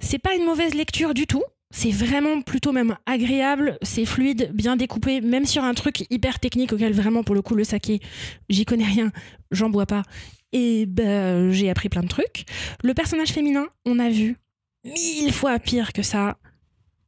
[0.00, 1.42] c'est pas une mauvaise lecture du tout.
[1.74, 6.72] C'est vraiment plutôt même agréable, c'est fluide, bien découpé, même sur un truc hyper technique
[6.72, 8.00] auquel vraiment pour le coup le saké,
[8.50, 9.10] j'y connais rien,
[9.50, 10.02] j'en bois pas.
[10.52, 12.44] Et ben j'ai appris plein de trucs.
[12.84, 14.36] Le personnage féminin, on a vu
[14.84, 16.36] mille fois pire que ça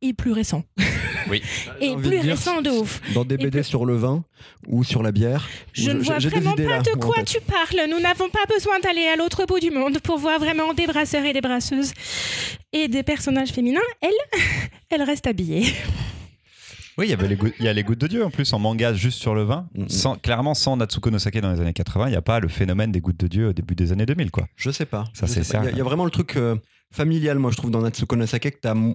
[0.01, 0.65] et plus récent.
[1.31, 1.43] Oui.
[1.81, 3.01] Et plus dire, récent de ouf.
[3.15, 4.25] Dans des BD plus- sur le vin
[4.67, 5.49] ou sur la bière.
[5.73, 7.89] Je ne vois vraiment pas là, de moi, en quoi tu parles.
[7.91, 11.25] Nous n'avons pas besoin d'aller à l'autre bout du monde pour voir vraiment des brasseurs
[11.25, 11.93] et des brasseuses
[12.73, 13.81] et des personnages féminins.
[14.01, 14.11] Elle,
[14.91, 15.67] elle reste habillée.
[16.97, 18.53] Oui, il y avait les gouttes- il y a les gouttes de Dieu en plus
[18.53, 19.69] en manga juste sur le vin.
[19.75, 19.89] Mhm.
[19.89, 22.47] Sans, clairement, sans Natsuko no Sake dans les années 80, il n'y a pas le
[22.47, 24.47] phénomène des gouttes de Dieu au début des années 2000, quoi.
[24.55, 25.05] Je sais pas.
[25.13, 25.65] Ça, c'est sais pas.
[25.65, 25.75] Il y a- ça.
[25.75, 26.55] Il y, a vraiment le truc euh,
[26.93, 28.75] familial, moi, je trouve, dans Natsuko no Sake, que t'as.
[28.75, 28.95] mo-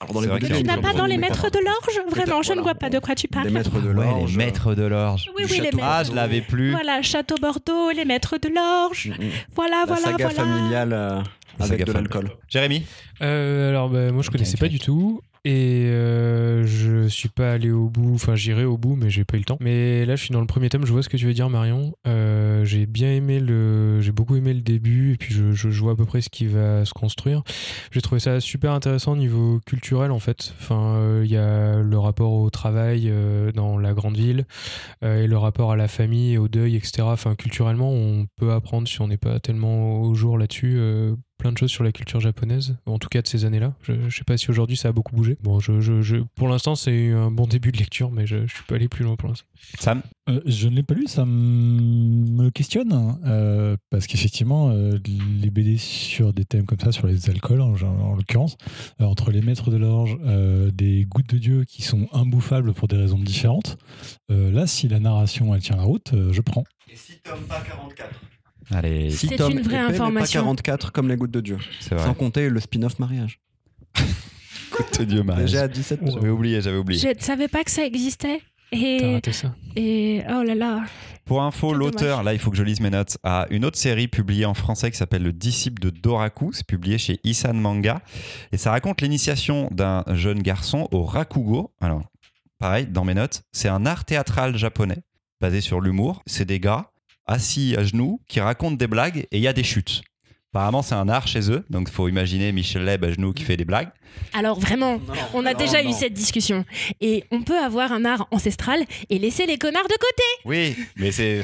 [0.00, 2.54] Alors, dans les vrai Tu n'as pas dans les maîtres de l'orge Vraiment, je ne
[2.54, 3.46] voilà, vois pas de quoi tu parles.
[3.48, 4.30] Les maîtres de Ouais, l'orge.
[4.32, 5.30] les maîtres de l'orge.
[5.36, 5.76] Oui, oui, les château.
[5.76, 5.88] maîtres.
[5.90, 6.70] Ah, je l'avais plus.
[6.72, 9.08] Voilà, Château Bordeaux, les maîtres de l'orge.
[9.18, 9.30] Mm, mm.
[9.54, 10.42] Voilà, La voilà, saga voilà.
[10.42, 11.20] familiale euh,
[11.58, 12.30] avec de l'alcool.
[12.48, 12.86] Jérémy?
[13.22, 17.52] Euh, alors bah, moi je connaissais Ok, pas du tout et euh, je suis pas
[17.52, 19.56] allé au bout, enfin j'irai au bout mais j'ai pas eu le temps.
[19.60, 21.48] Mais là je suis dans le premier tome, je vois ce que tu veux dire
[21.48, 21.94] Marion.
[22.06, 25.96] Euh, j'ai bien aimé le, j'ai beaucoup aimé le début et puis je, vois à
[25.96, 27.42] peu près ce qui va se construire.
[27.90, 30.54] J'ai trouvé ça super intéressant au niveau culturel en fait.
[30.60, 33.10] Enfin euh, il y a le rapport au travail
[33.54, 34.44] dans la grande ville
[35.02, 37.02] et le rapport à la famille au deuil etc.
[37.02, 40.78] Enfin culturellement on peut apprendre si on n'est pas tellement au jour là-dessus.
[41.40, 43.74] Plein de choses sur la culture japonaise, en tout cas de ces années-là.
[43.82, 45.36] Je, je sais pas si aujourd'hui ça a beaucoup bougé.
[45.42, 48.54] Bon, je, je- je- pour l'instant, c'est un bon début de lecture, mais je, je
[48.54, 49.46] suis pas allé plus loin pour l'instant.
[49.78, 50.02] Sam?
[50.28, 53.18] Euh, je ne l'ai pas lu, ça me questionne.
[53.24, 54.98] euh, parce qu'effectivement, euh,
[55.40, 58.56] les BD sur des thèmes comme ça, sur les alcools en, en l'occurrence,
[59.00, 62.86] euh, entre les maîtres de l'orge, euh, des gouttes de Dieu qui sont imbouffables pour
[62.88, 63.78] des raisons différentes,
[64.30, 66.64] euh, là, si la narration elle tient la route, euh, je prends.
[66.92, 68.08] Et si Tom pas 44
[68.72, 70.40] Allez, Si C'est une vraie épais, information.
[70.40, 71.58] pas 44 comme les gouttes de Dieu.
[71.80, 72.04] c'est vrai.
[72.04, 73.40] Sans compter le spin-off mariage.
[74.72, 75.50] Écoute, Dieu mariage.
[75.50, 77.00] Déjà à 17 J'avais oublié, j'avais oublié.
[77.00, 78.40] Je ne savais pas que ça existait.
[78.72, 79.52] Et, raté ça.
[79.74, 80.84] et oh là là.
[81.24, 84.06] Pour info, l'auteur, là il faut que je lise mes notes, a une autre série
[84.06, 86.52] publiée en français qui s'appelle Le disciple de Doraku.
[86.52, 88.00] C'est publié chez Isan Manga.
[88.52, 91.72] Et ça raconte l'initiation d'un jeune garçon au Rakugo.
[91.80, 92.02] Alors,
[92.58, 94.98] pareil, dans mes notes, c'est un art théâtral japonais
[95.40, 96.22] basé sur l'humour.
[96.26, 96.89] C'est des gars
[97.30, 100.02] assis à genoux qui racontent des blagues et il y a des chutes.
[100.52, 103.44] Apparemment, c'est un art chez eux, donc il faut imaginer Michel Leb à genoux qui
[103.44, 103.88] fait des blagues.
[104.32, 105.00] Alors vraiment,
[105.32, 106.64] on a déjà eu cette discussion.
[107.00, 110.22] Et on peut avoir un art ancestral et laisser les connards de côté.
[110.44, 111.42] Oui, mais c'est.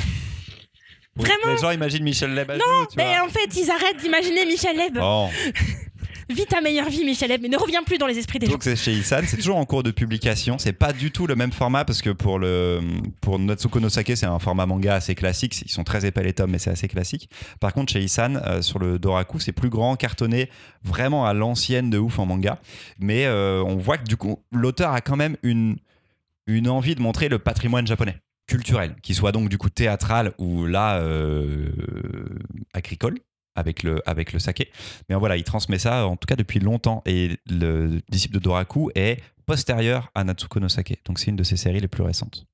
[1.14, 3.24] Vraiment Les gens imaginent Michel Leb à genoux, tu Mais vois.
[3.24, 4.94] en fait, ils arrêtent d'imaginer Michel Leb.
[4.98, 5.30] Bon.
[6.28, 8.52] Vis ta meilleure vie, Michel Leb, mais ne reviens plus dans les esprits des gens.
[8.52, 10.58] Donc c'est chez Isan, c'est toujours en cours de publication.
[10.58, 12.80] C'est pas du tout le même format parce que pour le
[13.20, 15.60] pour Natsuko no Sake, c'est un format manga assez classique.
[15.64, 17.30] Ils sont très épais les tomes, mais c'est assez classique.
[17.60, 20.50] Par contre, chez Isan, euh, sur le Doraku, c'est plus grand, cartonné,
[20.82, 22.58] vraiment à l'ancienne de ouf en manga.
[22.98, 25.76] Mais euh, on voit que du coup, l'auteur a quand même une
[26.48, 30.66] une envie de montrer le patrimoine japonais culturel, qui soit donc du coup théâtral ou
[30.66, 31.68] là euh,
[32.72, 33.18] agricole
[33.56, 34.70] avec le, avec le saké.
[35.08, 37.02] Mais voilà, il transmet ça en tout cas depuis longtemps.
[37.06, 41.00] Et le disciple de Doraku est postérieur à Natsuko no Sake.
[41.04, 42.46] Donc c'est une de ses séries les plus récentes.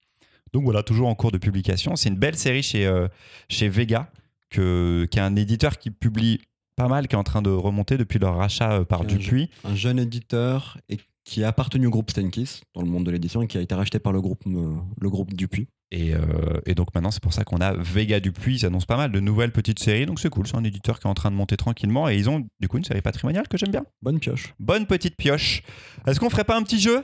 [0.52, 1.96] Donc voilà, toujours en cours de publication.
[1.96, 3.08] C'est une belle série chez, euh,
[3.48, 4.10] chez Vega,
[4.50, 6.40] que, qui est un éditeur qui publie
[6.76, 9.50] pas mal, qui est en train de remonter depuis leur rachat euh, par un Dupuis.
[9.64, 13.42] Un jeune éditeur et qui a appartenu au groupe Stenkiss dans le monde de l'édition
[13.42, 15.68] et qui a été racheté par le groupe, euh, le groupe Dupuis.
[15.94, 16.18] Et, euh,
[16.64, 18.56] et donc maintenant, c'est pour ça qu'on a Vega Dupuis.
[18.60, 20.06] Ils annoncent pas mal de nouvelles petites séries.
[20.06, 20.46] Donc c'est cool.
[20.46, 22.08] C'est un éditeur qui est en train de monter tranquillement.
[22.08, 23.84] Et ils ont du coup une série patrimoniale que j'aime bien.
[24.00, 24.54] Bonne pioche.
[24.58, 25.62] Bonne petite pioche.
[26.06, 27.02] Est-ce qu'on ferait pas un petit jeu?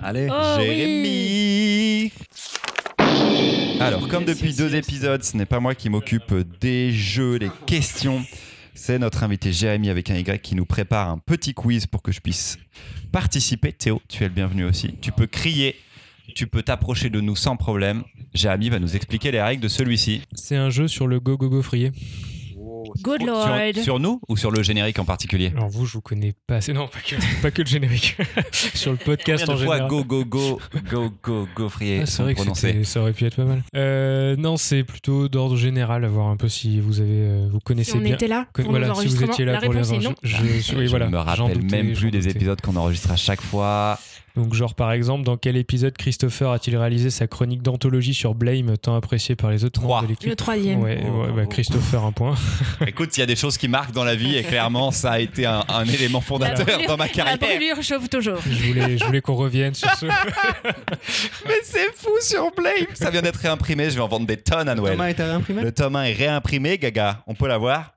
[0.00, 0.28] Allez.
[0.30, 0.66] Oh oui.
[0.66, 2.12] Jérémy
[3.80, 8.24] Alors, comme depuis deux épisodes, ce n'est pas moi qui m'occupe des jeux, des questions.
[8.74, 12.12] C'est notre invité Jérémy avec un Y qui nous prépare un petit quiz pour que
[12.12, 12.56] je puisse
[13.10, 13.72] participer.
[13.72, 14.94] Théo, tu es le bienvenu aussi.
[15.00, 15.74] Tu peux crier,
[16.34, 18.02] tu peux t'approcher de nous sans problème.
[18.34, 20.22] Jérémy va nous expliquer les règles de celui-ci.
[20.34, 21.92] C'est un jeu sur le Go Go Go Frier.
[23.02, 23.48] Good Lord.
[23.74, 26.56] Sur, sur nous ou sur le générique en particulier Alors vous, je vous connais pas
[26.56, 26.72] assez.
[26.72, 28.16] Non, pas que, pas que le générique.
[28.52, 29.90] sur le podcast Combien en de fois général.
[29.90, 30.60] go, go, go,
[30.90, 33.62] go, go, go, frier Ah, c'est vrai que c'était- ça aurait pu être pas mal.
[33.76, 37.60] Euh, non, c'est plutôt d'ordre général, à voir un peu si vous avez, euh, vous
[37.60, 38.14] connaissez Si on bien.
[38.14, 40.88] était là pour voilà, nos si vous étiez là la pour les je, oui, Je
[40.88, 43.98] voilà, me rappelle doutais, même plus des épisodes qu'on enregistre à chaque fois.
[44.38, 48.76] Donc, genre, par exemple, dans quel épisode Christopher a-t-il réalisé sa chronique d'anthologie sur Blame,
[48.78, 49.96] tant appréciée par les autres Trois.
[49.96, 50.80] membres de l'équipe Le troisième.
[50.80, 51.46] Ouais, Oh, ouais, bah.
[51.46, 52.36] Christopher, un point.
[52.86, 55.18] Écoute, il y a des choses qui marquent dans la vie et clairement, ça a
[55.18, 57.36] été un, un élément La fondateur brûlure- dans ma La carrière.
[57.38, 58.38] brûlure chauffe toujours.
[58.48, 60.06] Je voulais, je voulais qu'on revienne sur ce.
[61.46, 64.68] Mais c'est fou sur Blame Ça vient d'être réimprimé, je vais en vendre des tonnes
[64.68, 64.92] à Noël.
[64.94, 65.62] Thomas a été réimprimé?
[65.62, 67.22] Le tome 1 est réimprimé, Gaga.
[67.26, 67.92] On peut l'avoir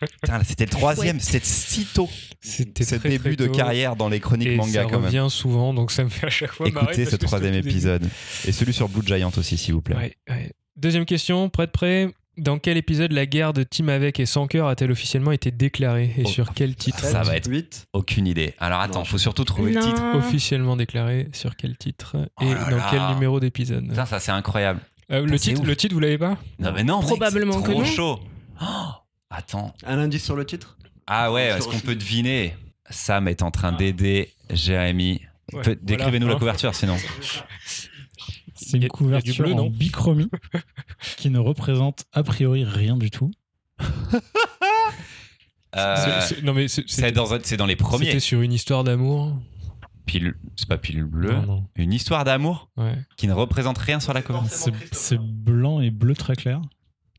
[0.00, 2.10] Putain, là, C'était le troisième, c'était si tôt.
[2.46, 5.04] C'était Ce très, début très de carrière dans les chroniques Et manga ça quand même.
[5.06, 7.68] revient souvent, donc ça me fait à chaque fois Écoutez ce troisième début.
[7.70, 8.06] épisode.
[8.46, 9.96] Et celui sur Blue Giant aussi, s'il vous plaît.
[9.96, 10.52] Ouais, ouais.
[10.76, 14.46] Deuxième question, prêt de prêt Dans quel épisode la guerre de Team Avec et Sans
[14.46, 16.28] Cœur a-t-elle officiellement été déclarée Et Oh.
[16.28, 17.86] sur quel titre Ça va être 8.
[17.94, 18.52] Aucune idée.
[18.58, 20.02] Alors attends, Non, faut surtout trouver le titre.
[20.14, 22.88] Officiellement déclarée sur quel titre Oh Et là dans là.
[22.90, 24.80] quel numéro d'épisode Putain, ça c'est incroyable.
[25.10, 25.66] Euh, le, titre, ouf.
[25.66, 27.86] le titre, vous l'avez pas Non mais non, mec, Probablement c'est que trop non.
[27.86, 28.20] chaud.
[28.60, 28.66] Oh,
[29.30, 29.72] attends.
[29.86, 30.75] Un indice sur le titre?
[31.06, 32.54] Ah ouais, est-ce qu'on peut deviner
[32.90, 35.20] Sam est en train d'aider Jérémy.
[35.52, 36.34] Ouais, Décrivez-nous voilà.
[36.34, 36.96] la couverture sinon.
[38.54, 40.30] C'est une couverture bleu, en bichromie
[41.16, 43.30] qui ne représente a priori rien du tout.
[45.76, 46.40] Euh, C'est-
[47.12, 48.06] dans, les premiers.
[48.06, 49.36] c'était sur une histoire d'amour
[50.06, 51.32] Pile, c'est pas pile bleu.
[51.32, 51.68] Non, non.
[51.74, 52.94] Une histoire d'amour Ouais.
[53.16, 54.72] qui ne représente rien sur la couverture.
[54.92, 56.60] C'est blanc et bleu très clair.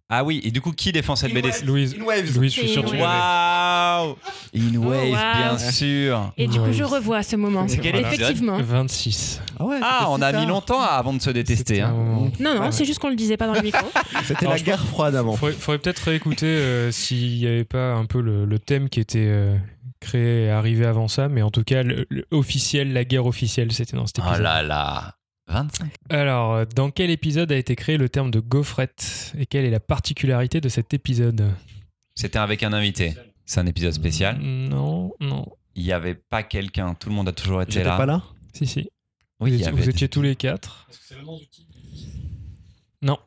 [0.09, 1.49] Ah oui, et du coup, qui défend cette BD?
[1.65, 2.33] Louise, Waves.
[2.37, 2.95] Louise, je suis C'est sûr que tu.
[2.95, 4.15] Waouh
[4.55, 5.37] In Wave, wow.
[5.37, 6.31] bien sûr.
[6.37, 7.67] Et du coup, je revois ce moment.
[7.67, 8.57] C'est quel Effectivement.
[8.57, 9.41] 26.
[9.59, 11.81] Ah ouais, Ah, on a mis longtemps avant de se détester.
[11.81, 11.93] Hein.
[12.39, 13.85] Non, non, c'est juste qu'on le disait pas dans le micro.
[14.23, 15.35] C'était la guerre froide avant.
[15.35, 19.01] Faudrait, faudrait peut-être réécouter euh, s'il n'y avait pas un peu le, le thème qui
[19.01, 19.57] était euh,
[19.99, 23.73] créé et arrivé avant ça, mais en tout cas, le, le officiel, la guerre officielle,
[23.73, 24.37] c'était dans cet épisode.
[24.39, 25.15] Oh là là
[25.47, 25.93] 25.
[26.09, 29.79] Alors, dans quel épisode a été créé le terme de gaufrette Et quelle est la
[29.79, 31.49] particularité de cet épisode?
[32.15, 33.13] C'était avec un invité.
[33.45, 34.37] C'est un épisode spécial.
[34.39, 35.45] Non, non.
[35.75, 37.95] Il n'y avait pas quelqu'un, tout le monde a toujours été là.
[37.95, 38.23] pas là?
[38.53, 38.89] Si, si.
[39.39, 40.89] Oui, vous il y avait vous des- étiez tous les quatre.
[43.01, 43.17] Non.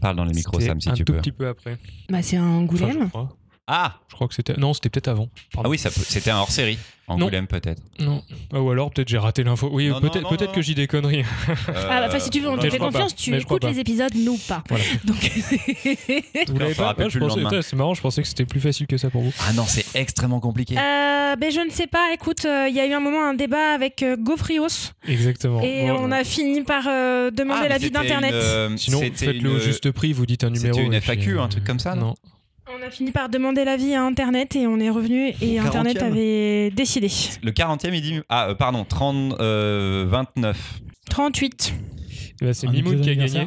[0.00, 1.18] Parle dans le micro, C'était Sam, si un tu tout peux.
[1.18, 1.76] petit peu après.
[2.08, 3.08] Bah, c'est un Enfin, je Angoulême.
[3.10, 3.36] crois.
[3.66, 4.54] Ah Je crois que c'était.
[4.56, 5.28] Non, c'était peut-être avant.
[5.52, 5.68] Pardon.
[5.68, 6.78] Ah oui, ça peut- c'était un hors-série.
[7.08, 7.80] Angoulême, peut-être.
[8.00, 8.22] Non.
[8.52, 9.68] Ah, ou alors peut-être j'ai raté l'info.
[9.72, 10.54] Oui, Non, peut-être non, peut-être non.
[10.54, 11.24] que j'ai des conneries.
[11.48, 11.52] Ah,
[12.00, 13.18] bah, enfin, si tu veux, on Euh, te fait confiance, pas.
[13.22, 13.70] tu Mais écoutes pas.
[13.70, 14.64] les épisodes, nous pas.
[14.68, 14.84] Voilà.
[15.04, 15.16] Donc,
[16.48, 18.86] Vous l'avez rappelle Ah, je pensais- putain, C'est marrant, je pensais que c'était plus facile
[18.86, 19.32] que ça pour vous.
[19.48, 20.76] Ah non, c'est extrêmement compliqué.
[20.76, 22.12] Euh, ben je ne sais pas.
[22.12, 25.60] Écoute, euh, il y a eu un moment un débat avec euh, Gaufrios Exactement.
[25.62, 28.30] et on a fini par euh, demander Ah, l'avis c'était d'internet.
[28.32, 30.86] une, euh, Sinon, c'était faites-le au une- juste prix, vous dites un c'était numéro.
[30.86, 32.14] une et puis, FAQ, un euh, truc comme ça, non
[32.68, 36.04] On a fini par demander l'avis à internet et on est revenu et internet 40e.
[36.04, 37.08] avait décidé.
[37.42, 38.20] Le 40e, il dit.
[38.28, 40.80] Ah, euh, pardon, 30, euh, 29.
[41.08, 41.74] 38.
[42.40, 43.46] Eh ben, c'est Un Mimoun qui a gagné.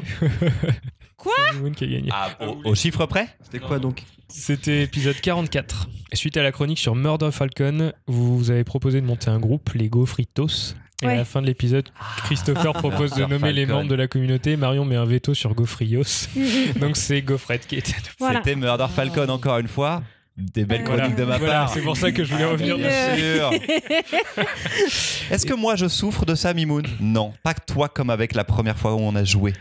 [1.18, 2.10] Quoi C'est Mimoun qui a gagné.
[2.14, 4.04] Ah, au, au chiffre près C'était quoi donc?
[4.30, 5.90] C'était épisode 44.
[6.14, 9.72] Suite à la chronique sur Murder Falcon, vous, vous avez proposé de monter un groupe,
[9.74, 10.76] les Gaufritos.
[11.02, 11.88] Et à la fin de l'épisode,
[12.26, 14.58] Christopher propose de nommer les membres de la communauté.
[14.58, 16.28] Marion met un veto sur Gaufrios.
[16.36, 16.80] Mm.
[16.80, 17.94] Donc c'est Gaufrette qui était.
[18.20, 18.40] Voilà.
[18.44, 20.04] C'était Murder Falcon, encore une fois.
[20.38, 21.02] Des belles Voilà.
[21.04, 21.70] chroniques de ma Voilà, part.
[21.74, 23.38] c'est pour ça que je voulais Ah, revenir dessus.
[23.38, 23.52] sûr.
[25.32, 26.86] Est-ce que moi je souffre de ça, Mimoun?
[27.02, 29.54] Non, pas que toi comme avec la première fois où on a joué.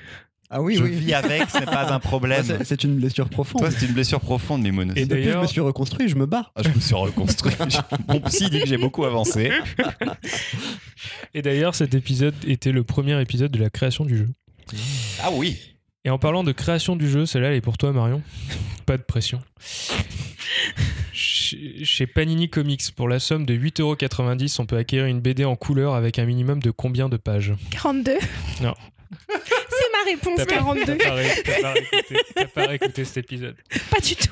[0.50, 0.92] Ah oui, je oui.
[0.92, 2.42] vis avec, ce n'est pas un problème.
[2.42, 3.60] c'est- C'est une blessure profonde.
[3.60, 4.92] Toi, c'est une blessure profonde, Mimoun.
[4.96, 6.50] Et Depuis je d'ailleurs- me suis reconstruit, je me bats.
[6.56, 7.52] Ah, je me suis reconstruit.
[8.08, 9.50] Mon psy dit que j'ai beaucoup avancé.
[11.34, 14.28] Et d'ailleurs, cet épisode était le premier épisode de la création du jeu.
[15.22, 15.58] Ah oui.
[16.04, 18.22] Et en parlant de création du jeu, celle-là, elle est pour toi, Marion.
[18.86, 19.40] Pas de pression.
[21.12, 25.56] Chez chez Panini Comics, pour la somme de 8,90€, on peut acquérir une BD en
[25.56, 27.52] couleur avec un minimum de combien de pages?
[27.70, 28.12] 42.
[28.62, 28.74] Non.
[29.30, 30.96] C'est ma réponse, T'as pas- 42.
[32.34, 33.56] T'as pas, réécouté- cet épisode.
[33.90, 34.28] Pas du tout.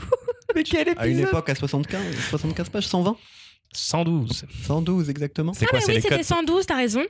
[0.54, 2.00] Mais quel À une époque, à 75,
[2.30, 3.16] 75 pages, 120
[3.72, 4.44] 112.
[4.66, 5.52] 112 exactement.
[5.52, 7.02] C'est Ah, quoi mais C'est oui, les c'était codes 112, t'as raison.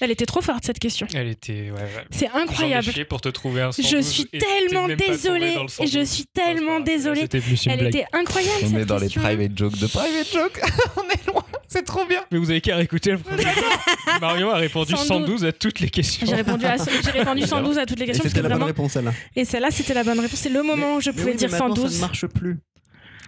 [0.00, 1.08] Elle était trop forte, cette question.
[1.12, 1.70] Elle était.
[1.72, 2.04] Ouais, ouais.
[2.12, 2.86] C'est incroyable.
[3.08, 5.40] Pour te trouver un 112 Je suis tellement désolée.
[5.40, 5.92] tombé dans le 112.
[5.92, 7.22] Je suis tellement désolée.
[7.22, 7.96] C'était plus une Elle blague.
[7.96, 10.60] était incroyable, On cette est dans les private jokes de private jokes.
[10.96, 11.37] On est loin.
[11.68, 12.20] C'est trop bien.
[12.32, 13.44] Mais vous avez qu'à réécouter le premier.
[14.22, 15.06] Marion a répondu 112.
[15.06, 16.26] 112 à toutes les questions.
[16.26, 18.24] J'ai répondu, à, j'ai répondu 112 à toutes les questions.
[18.24, 18.66] c'était la bonne vraiment...
[18.66, 19.12] réponse celle-là.
[19.36, 20.38] Et celle-là, c'était la bonne réponse.
[20.38, 21.94] C'est le moment où je pouvais oui, dire mais maintenant, Ça 112.
[21.96, 22.58] ne marche plus.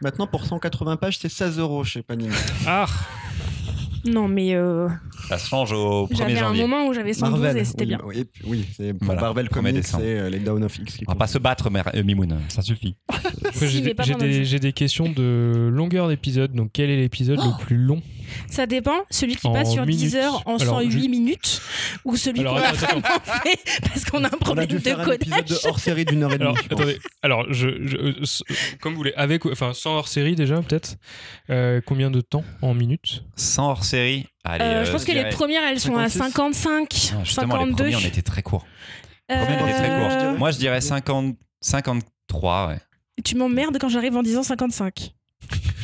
[0.02, 2.34] Maintenant, pour 180 pages, c'est 16 euros chez Panini.
[2.66, 2.86] Ah
[4.06, 4.88] Non, mais euh,
[5.28, 7.58] Ça se change au 1er j'avais un moment où j'avais 112 Marvel.
[7.58, 8.00] et c'était oui, bien.
[8.06, 10.04] Oui, oui, c'est pour Voilà, Marvel 1er Comics décembre.
[10.04, 10.96] et euh, les Down of X.
[10.96, 12.38] qui On va pas se battre, euh, Mimoun.
[12.48, 12.96] Ça suffit.
[13.52, 13.68] Si,
[14.44, 16.52] J'ai des, questions de longueur d'épisode.
[16.52, 18.00] Donc, quel est l'épisode Oh le plus long?
[18.48, 18.98] Ça dépend.
[19.10, 20.14] Celui qui En passe sur 10 minutes.
[20.16, 21.62] heures en Alors, 108 je- minutes
[22.04, 23.00] ou celui qu'on a attends, attends.
[23.00, 25.48] vraiment fait parce qu'on a un On a problème dû de faire un épisode codage.
[25.62, 26.50] de hors série d'une heure et demie.
[26.50, 26.98] Alors, je attendez.
[27.22, 28.14] Alors, je, je- euh,
[28.80, 30.96] comme vous voulez, avec, enfin, sans hors série déjà, peut-être?
[31.50, 33.24] Euh, combien de temps en minutes?
[33.36, 34.26] Sans hors série.
[34.44, 36.18] Allez, Euh, je euh, pense que les premières, elles sont à 56.
[36.60, 37.74] 55, Non, justement, les 52.
[37.84, 38.66] premiers, on était très courts.
[39.28, 40.08] Les premiers, on était très courts.
[40.10, 42.68] Euh, Moi, je dirais 50, 53.
[42.68, 42.78] Ouais.
[43.24, 45.12] Tu m'emmerdes quand j'arrive en disant 55.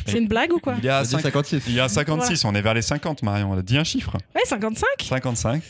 [0.05, 1.63] C'est une blague ou quoi Il y a, Vas-y, cinq- 56.
[1.67, 3.51] il y a 56, on est vers les 50, Marion.
[3.53, 4.13] Elle a dit un chiffre.
[4.35, 5.61] Ouais, 55 55.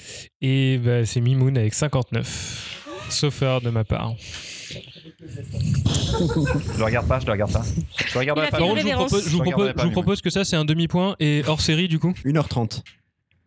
[0.42, 2.80] Et bah, c'est Mimoun avec 59.
[3.10, 4.14] Sauf erreur de ma part.
[5.50, 7.64] Je le regarde pas, je le regarde pas.
[8.06, 8.58] Je le regarderai pas.
[8.58, 10.56] Par contre, je vous propose, je vous Je propose- je vous propose que ça, c'est
[10.56, 11.16] un demi-point.
[11.20, 12.84] Et hors série, du coup 1h30.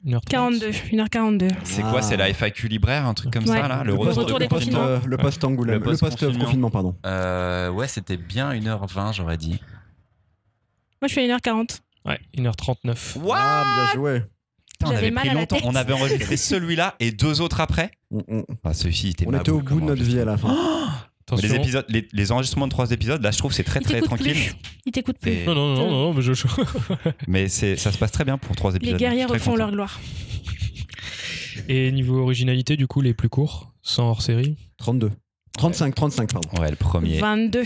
[0.07, 0.25] 1h30.
[0.29, 1.49] 42, 1h42.
[1.65, 1.91] C'est Ah.
[1.91, 3.61] quoi C'est la FAQ libraire, un truc comme Ouais.
[3.61, 4.81] ça, là Le Le retour, retour des confinements.
[4.83, 5.75] euh, le post Angoulême.
[5.75, 6.45] Le Le post post-confinement.
[6.47, 6.97] confinement, pardon.
[7.07, 9.61] Euh, ouais, c'était bien 1h20, j'aurais dit.
[11.03, 11.81] Moi, je fais 1h40.
[12.07, 13.19] Ouais, 1h39.
[13.33, 14.23] Ah, bien joué.
[14.71, 15.59] Putain, on avait mal pris longtemps.
[15.65, 17.91] On avait enregistré celui-là et deux autres après.
[18.65, 20.57] Ah, celui-ci était on était au bout de notre vie à la fin.
[21.41, 24.01] Les, épisodes, les, les enregistrements de trois épisodes, là, je trouve que c'est très très
[24.01, 24.33] tranquille.
[24.33, 24.53] plus.
[24.85, 25.31] Il t'écoute plus.
[25.31, 26.33] Et- Non, non, non, non, mais je.
[27.29, 28.95] Mais ça se passe très bien pour trois épisodes.
[28.95, 30.01] Les guerriers refont leur gloire.
[31.69, 35.13] Et niveau originalité, du coup, les plus courts, sans hors série 32.
[35.57, 36.61] 35, 35, pardon.
[36.61, 37.19] Ouais, le premier.
[37.21, 37.63] 22.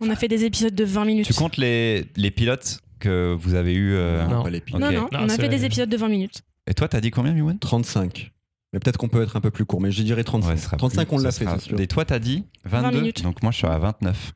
[0.00, 1.26] On a fait des épisodes de 20 minutes.
[1.26, 4.42] Tu comptes les, les pilotes que vous avez eu euh, Non.
[4.42, 4.80] pas les pilotes.
[4.80, 5.48] Non, non, Non, on a fait vrai.
[5.48, 6.42] des épisodes de 20 minutes.
[6.66, 8.32] Et toi, t'as dit combien, Mimoun 35.
[8.72, 10.48] Mais peut-être qu'on peut être un peu plus court, mais je dirais 35.
[10.50, 11.80] Ouais, ce sera 35, plus- on l'a fait, sera- sûr.
[11.80, 13.22] Et toi, t'as dit 20 22 minutes.
[13.22, 14.32] Donc moi, je suis à 29.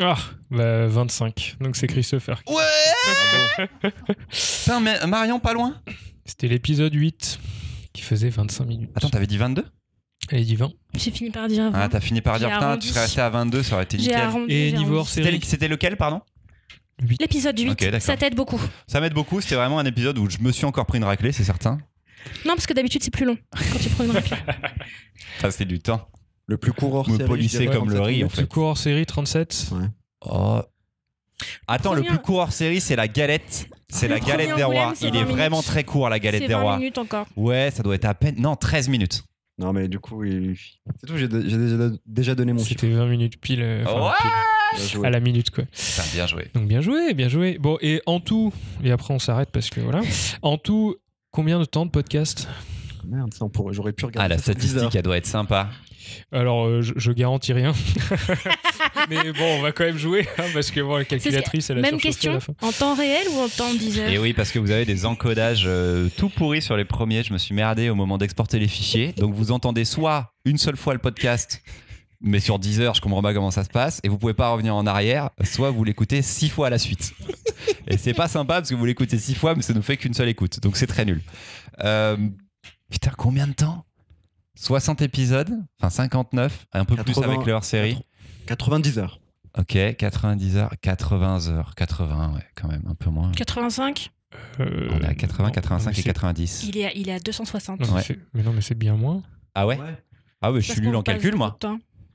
[0.00, 0.16] Ah,
[0.50, 1.56] bah 25.
[1.60, 2.42] Donc c'est Christopher.
[2.48, 3.68] Ouais
[4.30, 5.80] Putain, mais Marion, pas loin?
[6.24, 7.38] C'était l'épisode 8
[7.92, 8.90] qui faisait 25 minutes.
[8.94, 9.64] Attends, t'avais dit 22
[10.34, 10.72] Elle dit 20.
[10.94, 11.78] J'ai fini par dire 20.
[11.78, 12.86] Ah, t'as fini par dire, putain, arrondi.
[12.86, 14.14] tu serais resté à 22, ça aurait été nickel.
[14.16, 14.52] arrondi.
[14.54, 16.20] Et niveau hors série C'était lequel, pardon?
[17.02, 17.20] 8.
[17.20, 18.00] L'épisode 8, Ok, d'accord.
[18.00, 18.60] ça t'aide beaucoup.
[18.86, 21.32] Ça m'aide beaucoup, c'était vraiment un épisode où je me suis encore pris une raclée,
[21.32, 21.78] c'est certain.
[22.46, 24.36] Non, parce que d'habitude, c'est plus long quand tu prends une raclée.
[25.40, 26.08] Ça, c'est du temps.
[26.46, 27.46] Le plus court hors Me série.
[27.46, 28.36] dirais comme le 37 riz, fait.
[28.42, 29.70] Plus court hors série, 37.
[30.26, 30.60] Oh,
[31.66, 33.68] Attends, le Premier- plus court hors série, c'est la galette.
[33.88, 34.94] C'est Le la galette des rois.
[35.02, 36.76] Il est 20 vraiment très court, la galette des 20 rois.
[36.78, 37.26] minutes encore.
[37.36, 38.36] Ouais, ça doit être à peine.
[38.38, 39.24] Non, 13 minutes.
[39.58, 40.56] Non, mais du coup, il-
[41.00, 42.80] c'est tout, j'ai j'ai déjà, déjà donné mon chiffre.
[42.80, 44.12] C'était 20 minutes pile, euh, enfin, Ouais.
[44.20, 44.30] pile
[44.78, 45.06] Bien joué.
[45.06, 45.64] à la minute quoi.
[45.64, 46.50] Putain, bien joué.
[46.54, 47.58] Donc bien joué, bien joué.
[47.58, 50.00] Bon et en tout, et après on s'arrête parce que voilà.
[50.40, 50.96] En tout,
[51.30, 52.48] combien de temps de podcast?
[53.06, 54.24] Merde, ça, on pourrait- j'aurais pu regarder.
[54.24, 54.70] Ah, la ça sur 10 heures.
[54.70, 55.68] statistique, elle doit être sympa.
[56.32, 57.72] Alors euh, je, je garantis rien.
[59.08, 61.80] Mais bon, on va quand même jouer hein, parce que bon, la calculatrice elle a
[61.82, 62.54] Même à question, la fin.
[62.62, 65.06] en temps réel ou en temps 10 heures Et oui, parce que vous avez des
[65.06, 67.22] encodages euh, tout pourris sur les premiers.
[67.22, 69.12] Je me suis merdé au moment d'exporter les fichiers.
[69.16, 71.62] Donc vous entendez soit une seule fois le podcast,
[72.20, 74.50] mais sur 10 heures, je comprends pas comment ça se passe, et vous pouvez pas
[74.50, 77.12] revenir en arrière, soit vous l'écoutez 6 fois à la suite.
[77.88, 80.14] Et c'est pas sympa parce que vous l'écoutez 6 fois, mais ça nous fait qu'une
[80.14, 80.60] seule écoute.
[80.60, 81.20] Donc c'est très nul.
[81.82, 82.16] Euh,
[82.90, 83.84] putain, combien de temps?
[84.56, 85.50] 60 épisodes,
[85.80, 87.98] enfin 59, un peu plus 80, avec leur série.
[88.46, 89.20] 90 heures.
[89.58, 93.30] Ok, 90 heures, 80 heures, 80, ouais, quand même, un peu moins.
[93.32, 94.10] 85
[94.60, 96.64] Euh, On est à 80, non, 85 non, mais et c'est- 90.
[96.66, 97.80] il est, à, il est à 260.
[97.80, 98.02] non, mais Ouais.
[98.02, 99.22] c'est- mais non, mais c'est bien moins.
[99.54, 99.78] Ah ouais?
[100.40, 101.58] Ah ouais, je suis nul en calcul, moi.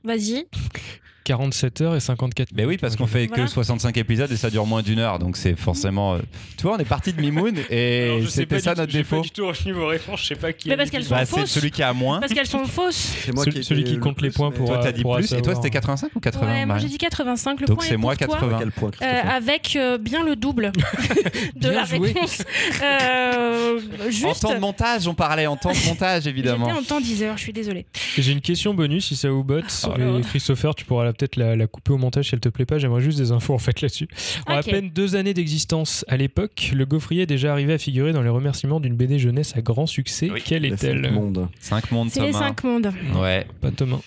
[0.02, 0.46] Vas-y.
[1.24, 3.48] 47 heures et 54 Mais oui, parce qu'on fait que Voilà.
[3.48, 6.14] 65 épisodes et ça dure moins d'une heure, donc c'est forcément.
[6.14, 6.18] euh,
[6.56, 9.20] Tu vois, on est parti de Mimoun et c'était ça notre défaut.
[9.20, 10.68] du tout retenu vos réponses, je sais pas qui.
[10.68, 11.50] Mais parce qu'elles sont Bah, c'est fausses.
[11.50, 12.20] celui qui a moins.
[12.20, 13.12] Parce qu'elles sont fausses.
[13.24, 15.02] C'est moi qui, celui ai qui été le compte les points pour, Toi, t'as dit
[15.04, 17.60] plus et toi, c'était 85 ou 80 Ouais, moi j'ai dit 85.
[17.60, 18.36] Le Donc c'est est moi pour toi.
[18.38, 18.58] 80.
[18.60, 20.72] Quel point, Euh, avec euh, bien le double
[21.56, 22.08] de Bien la joué.
[22.12, 22.42] réponse.
[22.82, 23.80] Euh,
[24.24, 26.66] En temps de montage, on parlait en temps de montage, évidemment.
[26.68, 27.86] En temps 10 heures, je suis désolée.
[28.16, 29.64] J'ai une question bonus si ça vous botte.
[29.86, 30.20] Oh.
[30.28, 32.78] Christopher, tu pourras peut-être la, la couper au montage si elle te plaît pas.
[32.78, 34.08] J'aimerais juste des infos en fait là-dessus.
[34.46, 38.12] En à peine deux années d'existence à l'époque, le gaufrier est déjà arrivé à figurer
[38.12, 40.30] dans les remerciements d'une BD jeunesse à grand succès.
[40.32, 40.42] Oui.
[40.44, 41.48] Quelle est-elle cinq mondes.
[41.60, 42.48] 5 mondes, C'est les Thomas.
[42.48, 42.92] 5 mondes.
[43.16, 43.46] Ouais.
[43.60, 43.98] Pas Thomas.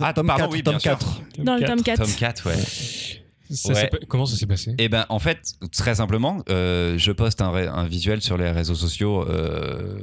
[0.00, 0.90] Ah, tome pardon, 4, oui, tome bien sûr.
[0.98, 1.22] 4.
[1.38, 1.70] Dans le Quatre.
[1.74, 2.02] tome 4.
[2.02, 3.21] Tome 4, ouais.
[3.54, 3.90] Ça Ouais.
[4.08, 4.74] Comment ça s'est passé?
[4.78, 5.38] Et ben en fait,
[5.72, 9.26] très simplement, euh, je poste un, visuel sur les réseaux sociaux.
[9.28, 9.98] euh,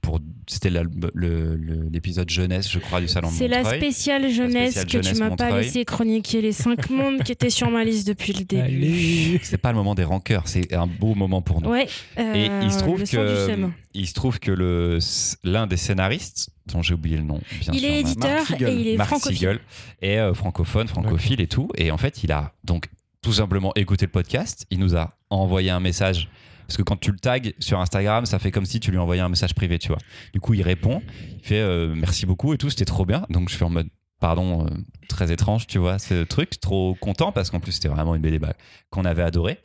[0.00, 0.82] pour C'était la-
[1.14, 5.18] l'épisode jeunesse, je crois, du salon de C'est la spéciale jeunesse spéciale que jeunesse tu
[5.20, 9.40] m'as pas laissé chroniquer les 5 mondes qui étaient sur ma liste depuis le début.
[9.42, 11.70] C'est pas le moment des rancœurs, c'est un beau moment pour nous.
[11.70, 11.86] Ouais.
[12.16, 13.28] Et euh, il se trouve le sang du
[13.62, 14.98] que il se trouve que le
[15.42, 18.88] l'un des scénaristes dont j'ai oublié le nom, bien Il sûr, est éditeur et il
[18.88, 19.36] est Marc francophile.
[19.36, 19.60] Siegel
[20.02, 21.68] est euh, francophone, francophile et tout.
[21.76, 22.88] Et en fait, il a donc
[23.22, 24.66] tout simplement écouté le podcast.
[24.70, 26.28] Il nous a envoyé un message.
[26.66, 29.22] Parce que quand tu le tags sur Instagram, ça fait comme si tu lui envoyais
[29.22, 29.98] un message privé, tu vois.
[30.32, 31.02] Du coup, il répond,
[31.36, 33.26] il fait euh, merci beaucoup et tout, c'était trop bien.
[33.28, 33.88] Donc je fais en mode
[34.20, 34.70] pardon, euh,
[35.08, 38.38] très étrange, tu vois, ce truc, trop content parce qu'en plus c'était vraiment une BD
[38.38, 38.52] bah,
[38.90, 39.58] qu'on avait adoré.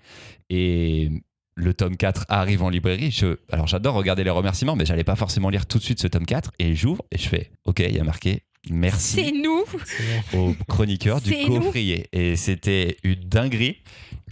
[0.50, 1.12] Et
[1.56, 3.12] le tome 4 arrive en librairie.
[3.12, 6.08] Je, alors j'adore regarder les remerciements, mais j'allais pas forcément lire tout de suite ce
[6.08, 6.52] tome 4.
[6.60, 9.64] Et j'ouvre et je fais ok, il y a marqué C'est merci nous.
[10.38, 11.60] au chroniqueur du C'est nous.
[11.62, 12.08] coffrier.
[12.12, 13.78] Et c'était une dinguerie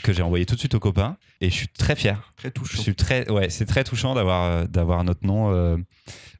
[0.04, 1.18] que j'ai envoyé tout de suite aux copains.
[1.40, 2.34] Et je suis très fier.
[2.38, 5.78] Très Je suis très, ouais, c'est très touchant d'avoir euh, d'avoir notre nom euh,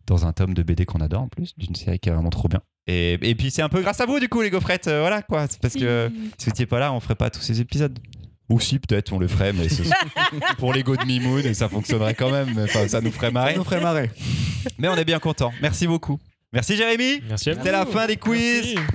[0.08, 2.48] dans un tome de BD qu'on adore en plus, d'une série qui est vraiment trop
[2.50, 2.62] bien.
[2.88, 5.22] Et, et puis c'est un peu grâce à vous du coup les gaufrettes, euh, voilà
[5.22, 5.48] quoi.
[5.48, 7.98] C'est parce que si vous n'étiez pas là, on ferait pas tous ces épisodes.
[8.54, 9.82] Ou si peut-être on le ferait, mais ce-
[10.60, 12.50] pour l'ego de Mimoun et ça fonctionnerait quand même.
[12.64, 13.54] Enfin, ça nous ferait marrer.
[13.54, 14.12] Ça nous ferait marrer.
[14.78, 15.52] Mais on est bien content.
[15.62, 16.20] Merci beaucoup.
[16.52, 17.22] Merci Jérémy.
[17.28, 17.60] Merci à vous.
[17.60, 18.76] C'était la fin des quiz.
[18.76, 18.88] Merci.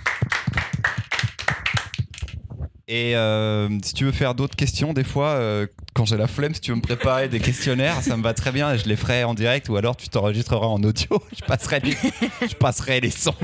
[2.90, 6.54] Et euh, si tu veux faire d'autres questions, des fois, euh, quand j'ai la flemme,
[6.54, 8.96] si tu veux me préparer des questionnaires, ça me va très bien et je les
[8.96, 11.22] ferai en direct ou alors tu t'enregistreras en audio.
[11.38, 13.34] Je passerai les, je passerai les sons.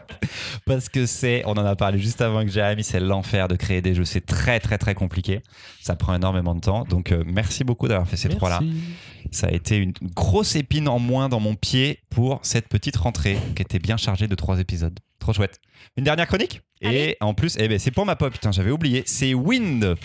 [0.64, 3.82] Parce que c'est, on en a parlé juste avant que Jérémy, c'est l'enfer de créer
[3.82, 4.04] des jeux.
[4.04, 5.42] C'est très, très, très compliqué.
[5.82, 6.84] Ça prend énormément de temps.
[6.84, 8.60] Donc, euh, merci beaucoup d'avoir fait ces trois-là.
[9.30, 13.38] Ça a été une grosse épine en moins dans mon pied pour cette petite rentrée
[13.54, 14.98] qui était bien chargée de trois épisodes.
[15.18, 15.60] Trop chouette.
[15.96, 19.02] Une dernière chronique Et en plus, eh ben, c'est pour ma pop, putain, j'avais oublié.
[19.06, 19.96] C'est Wind.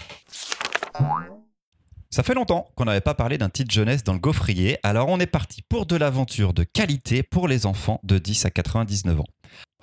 [2.09, 5.19] Ça fait longtemps qu'on n'avait pas parlé d'un titre jeunesse dans le gaufrier, alors on
[5.19, 9.25] est parti pour de l'aventure de qualité pour les enfants de 10 à 99 ans.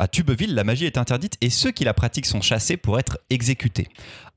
[0.01, 3.19] À Tubeville, la magie est interdite et ceux qui la pratiquent sont chassés pour être
[3.29, 3.87] exécutés.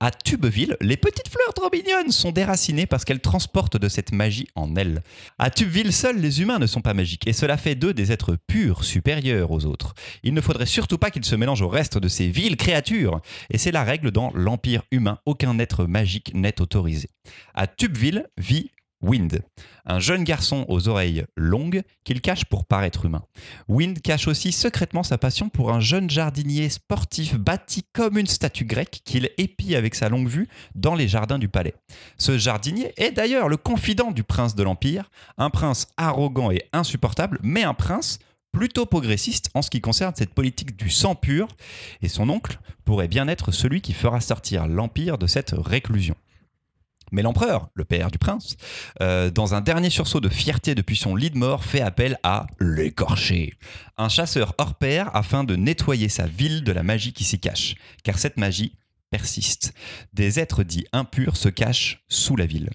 [0.01, 4.49] À Tubeville, les petites fleurs trop mignonnes sont déracinées parce qu'elles transportent de cette magie
[4.55, 5.01] en elles.
[5.39, 8.35] À Tubeville, seuls les humains ne sont pas magiques et cela fait d'eux des êtres
[8.45, 9.93] purs, supérieurs aux autres.
[10.23, 13.21] Il ne faudrait surtout pas qu'ils se mélangent au reste de ces viles créatures.
[13.49, 17.07] Et c'est la règle dans l'Empire humain, aucun être magique n'est autorisé.
[17.53, 18.71] À Tubeville vit
[19.03, 19.41] Wind,
[19.85, 23.23] un jeune garçon aux oreilles longues qu'il cache pour paraître humain.
[23.67, 28.65] Wind cache aussi secrètement sa passion pour un jeune jardinier sportif bâti comme une statue
[28.65, 31.75] grecque qu'il épie avec sa longue vue dans les jardins du palais.
[32.17, 37.39] Ce jardinier est d'ailleurs le confident du prince de l'Empire, un prince arrogant et insupportable,
[37.43, 38.19] mais un prince
[38.53, 41.47] plutôt progressiste en ce qui concerne cette politique du sang pur,
[42.01, 46.15] et son oncle pourrait bien être celui qui fera sortir l'Empire de cette réclusion.
[47.11, 48.55] Mais l'empereur, le père du prince,
[49.01, 52.47] euh, dans un dernier sursaut de fierté depuis son lit de mort, fait appel à
[52.59, 53.53] l'écorché,
[53.97, 57.75] un chasseur hors pair afin de nettoyer sa ville de la magie qui s'y cache.
[58.03, 58.73] Car cette magie
[59.11, 59.75] persiste.
[60.13, 62.71] Des êtres dits impurs se cachent sous la ville.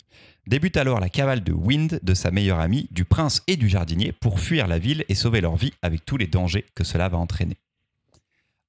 [0.46, 4.12] Débute alors la cavale de Wind, de sa meilleure amie, du prince et du jardinier,
[4.12, 7.18] pour fuir la ville et sauver leur vie avec tous les dangers que cela va
[7.18, 7.58] entraîner.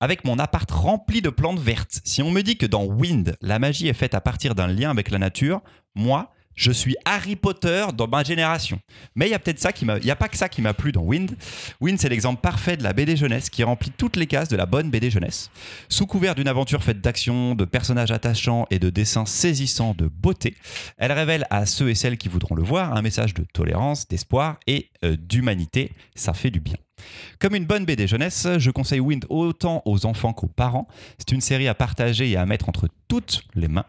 [0.01, 3.59] Avec mon appart rempli de plantes vertes, si on me dit que dans Wind, la
[3.59, 5.59] magie est faite à partir d'un lien avec la nature,
[5.93, 8.79] moi, je suis Harry Potter dans ma génération.
[9.15, 11.35] Mais il y a a pas que ça qui m'a plu dans Wind.
[11.81, 14.65] Wind, c'est l'exemple parfait de la BD jeunesse qui remplit toutes les cases de la
[14.65, 15.51] bonne BD jeunesse.
[15.89, 20.55] Sous couvert d'une aventure faite d'action, de personnages attachants et de dessins saisissants de beauté,
[20.97, 24.59] elle révèle à ceux et celles qui voudront le voir un message de tolérance, d'espoir
[24.65, 25.91] et euh, d'humanité.
[26.15, 26.77] Ça fait du bien.
[27.39, 30.87] Comme une bonne BD jeunesse, je conseille Wind autant aux enfants qu'aux parents.
[31.17, 33.85] C'est une série à partager et à mettre entre toutes les mains.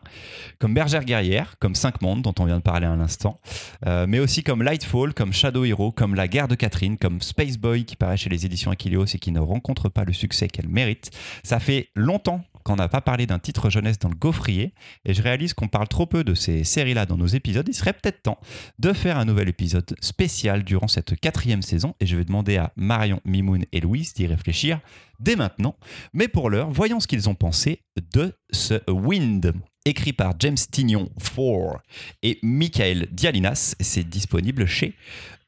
[0.59, 3.39] Comme Bergère guerrière, comme Cinq mondes dont on vient de parler à l'instant,
[3.87, 7.59] euh, mais aussi comme Lightfall, comme Shadow Hero, comme La guerre de Catherine, comme Space
[7.59, 10.69] Boy qui paraît chez les éditions Achilleos et qui ne rencontre pas le succès qu'elle
[10.69, 11.11] mérite.
[11.43, 15.23] Ça fait longtemps qu'on n'a pas parlé d'un titre jeunesse dans le gaufrier et je
[15.23, 17.67] réalise qu'on parle trop peu de ces séries-là dans nos épisodes.
[17.69, 18.39] Il serait peut-être temps
[18.79, 22.73] de faire un nouvel épisode spécial durant cette quatrième saison et je vais demander à
[22.77, 24.81] Marion, Mimoun et Louise d'y réfléchir
[25.21, 25.77] dès maintenant.
[26.13, 27.83] Mais pour l'heure, voyons ce qu'ils ont pensé
[28.13, 29.53] de ce Wind.
[29.87, 31.83] Écrit par James Tignon 4
[32.23, 34.95] et Michael Dialinas, c'est disponible chez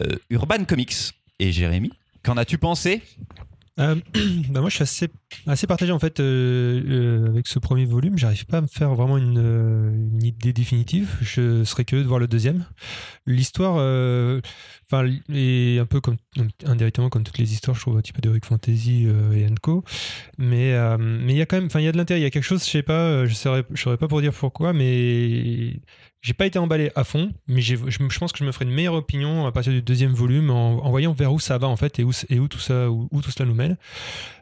[0.03, 1.13] euh, Urban Comics.
[1.39, 1.91] Et Jérémy,
[2.23, 3.03] qu'en as-tu pensé?
[3.81, 3.97] Euh,
[4.51, 5.09] bah moi, je suis
[5.47, 8.19] assez, partagé en fait euh, euh, avec ce premier volume.
[8.19, 11.11] J'arrive pas à me faire vraiment une, idée définitive.
[11.21, 12.65] Je serais curieux de voir le deuxième.
[13.27, 13.75] L'histoire,
[14.87, 16.17] enfin, est un peu comme
[16.67, 19.85] indirectement comme toutes les histoires, je trouve un petit peu d'Heroic Fantasy et Co.
[20.39, 22.21] Mais mais il y a quand même, enfin, il y a de l'intérêt.
[22.21, 24.33] Il y a quelque chose, je sais pas, je saurais, je saurais pas pour dire
[24.33, 25.81] pourquoi, mais
[26.23, 27.75] j'ai pas été emballé à fond, mais je,
[28.19, 31.13] pense que je me ferai une meilleure opinion à partir du deuxième volume en, voyant
[31.13, 33.77] vers où ça va en fait et où, tout ça où, tout cela nous mène.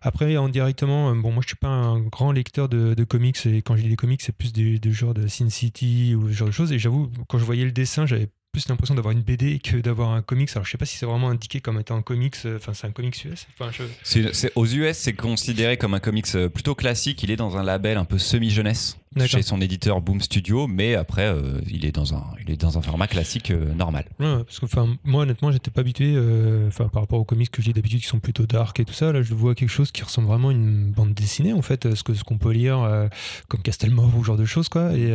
[0.02, 3.62] Après, en directement, euh, bon, moi je suis pas un grand lecteur de, comics et
[3.62, 6.34] quand je lis des comics, c'est plus des, des genres de Sin City ou ce
[6.34, 6.70] genre de choses.
[6.70, 10.10] Et j'avoue, quand je voyais le dessin, j'avais plus l'impression d'avoir une BD que d'avoir
[10.10, 10.50] un comics.
[10.54, 12.86] Alors je sais pas si c'est vraiment indiqué comme étant un comics, euh, enfin c'est
[12.86, 13.46] un comics US.
[13.58, 17.22] Enfin, je- C'est- c'est- aux US, c'est considéré comme un comics euh, plutôt classique.
[17.22, 18.98] Il est dans un label un peu semi-jeunesse.
[19.26, 22.78] Chez son éditeur Boom Studio, mais après, euh, il, est dans un, il est dans
[22.78, 24.04] un format classique euh, normal.
[24.20, 24.66] Ouais, parce que
[25.04, 28.20] moi honnêtement j'étais pas habitué euh, par rapport aux comics que lis d'habitude qui sont
[28.20, 30.92] plutôt dark et tout ça là je vois quelque chose qui ressemble vraiment à une
[30.92, 33.08] bande dessinée en fait ce que ce qu'on peut lire
[33.48, 35.12] comme Castelmore ou ce genre de choses quoi et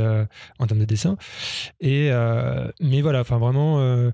[0.59, 1.17] en termes de dessin
[1.79, 2.09] et
[2.81, 4.11] mais voilà enfin vraiment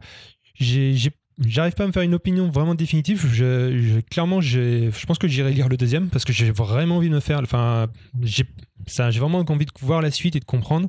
[0.55, 1.11] j'ai j'ai-
[1.43, 3.25] J'arrive pas à me faire une opinion vraiment définitive.
[3.33, 6.97] Je, je- clairement, j'ai- je pense que j'irai lire le deuxième parce que j'ai vraiment
[6.97, 7.39] envie de me faire.
[7.41, 7.87] Enfin,
[8.21, 8.43] j'ai
[8.87, 10.87] ça, j'ai vraiment envie de voir la suite et de comprendre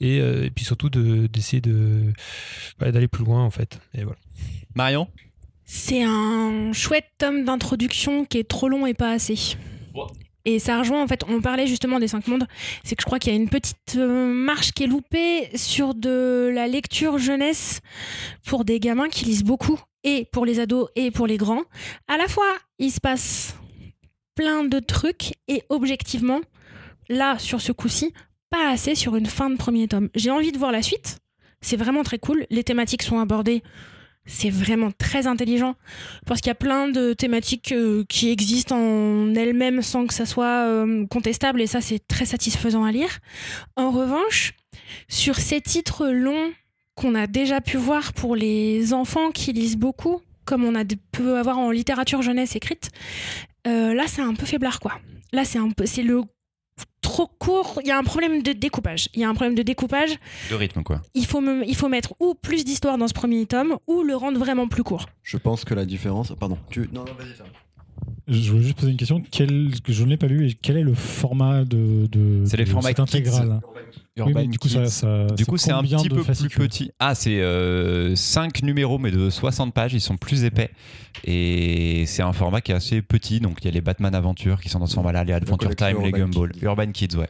[0.00, 2.12] et, euh, et puis surtout de- d'essayer de
[2.78, 3.80] d'aller plus loin en fait.
[3.94, 4.18] Et voilà.
[4.74, 5.08] Marion?
[5.64, 9.56] C'est un chouette tome d'introduction qui est trop long et pas assez.
[10.46, 12.46] Et ça rejoint, en fait, on parlait justement des cinq mondes,
[12.82, 15.94] c'est que je crois qu'il y a une petite euh, marche qui est loupée sur
[15.94, 17.80] de la lecture jeunesse
[18.44, 21.62] pour des gamins qui lisent beaucoup, et pour les ados et pour les grands.
[22.08, 23.56] À la fois, il se passe
[24.34, 26.42] plein de trucs, et objectivement,
[27.08, 28.12] là, sur ce coup-ci,
[28.50, 30.10] pas assez sur une fin de premier tome.
[30.14, 31.18] J'ai envie de voir la suite,
[31.60, 33.62] c'est vraiment très cool, les thématiques sont abordées
[34.26, 35.74] c'est vraiment très intelligent
[36.26, 40.26] parce qu'il y a plein de thématiques euh, qui existent en elles-mêmes sans que ça
[40.26, 43.18] soit euh, contestable et ça c'est très satisfaisant à lire.
[43.76, 44.54] En revanche,
[45.08, 46.52] sur ces titres longs
[46.94, 51.36] qu'on a déjà pu voir pour les enfants qui lisent beaucoup, comme on a peut
[51.36, 52.90] avoir en littérature jeunesse écrite,
[53.66, 54.92] euh, là c'est un peu faiblard quoi.
[55.32, 56.22] Là c'est le
[57.14, 59.08] trop court, il y a un problème de découpage.
[59.14, 60.16] Il y a un problème de découpage
[60.50, 61.00] De rythme, quoi.
[61.14, 64.16] il faut, me- il faut mettre ou plus d'histoire dans ce premier tome ou le
[64.16, 65.06] rendre vraiment plus court.
[65.22, 66.32] Je pense que la différence.
[66.38, 66.58] Pardon.
[66.70, 66.88] Tu...
[66.92, 67.48] Non, non, vas-y, ferme.
[68.26, 69.22] Je voulais juste poser une question.
[69.30, 70.48] Quel, que je ne l'ai pas lu.
[70.48, 73.02] Et quel est le format de, de, C'est les de formats cette kids.
[73.02, 73.60] intégrale?
[74.16, 76.90] Oui, mais du coup, ça, Du coup, c'est un petit peu plus petit.
[76.98, 77.42] Ah, c'est
[78.14, 79.92] 5 numéros, mais de 60 pages.
[79.92, 80.70] Ils sont plus épais.
[81.24, 83.40] Et c'est un format qui est assez petit.
[83.40, 85.98] Donc, il y a les Batman Aventures qui sont dans ce format-là, les Adventure Time,
[86.02, 86.52] les Urban Gumball.
[86.52, 86.64] Kids.
[86.64, 87.28] Urban Kids, ouais.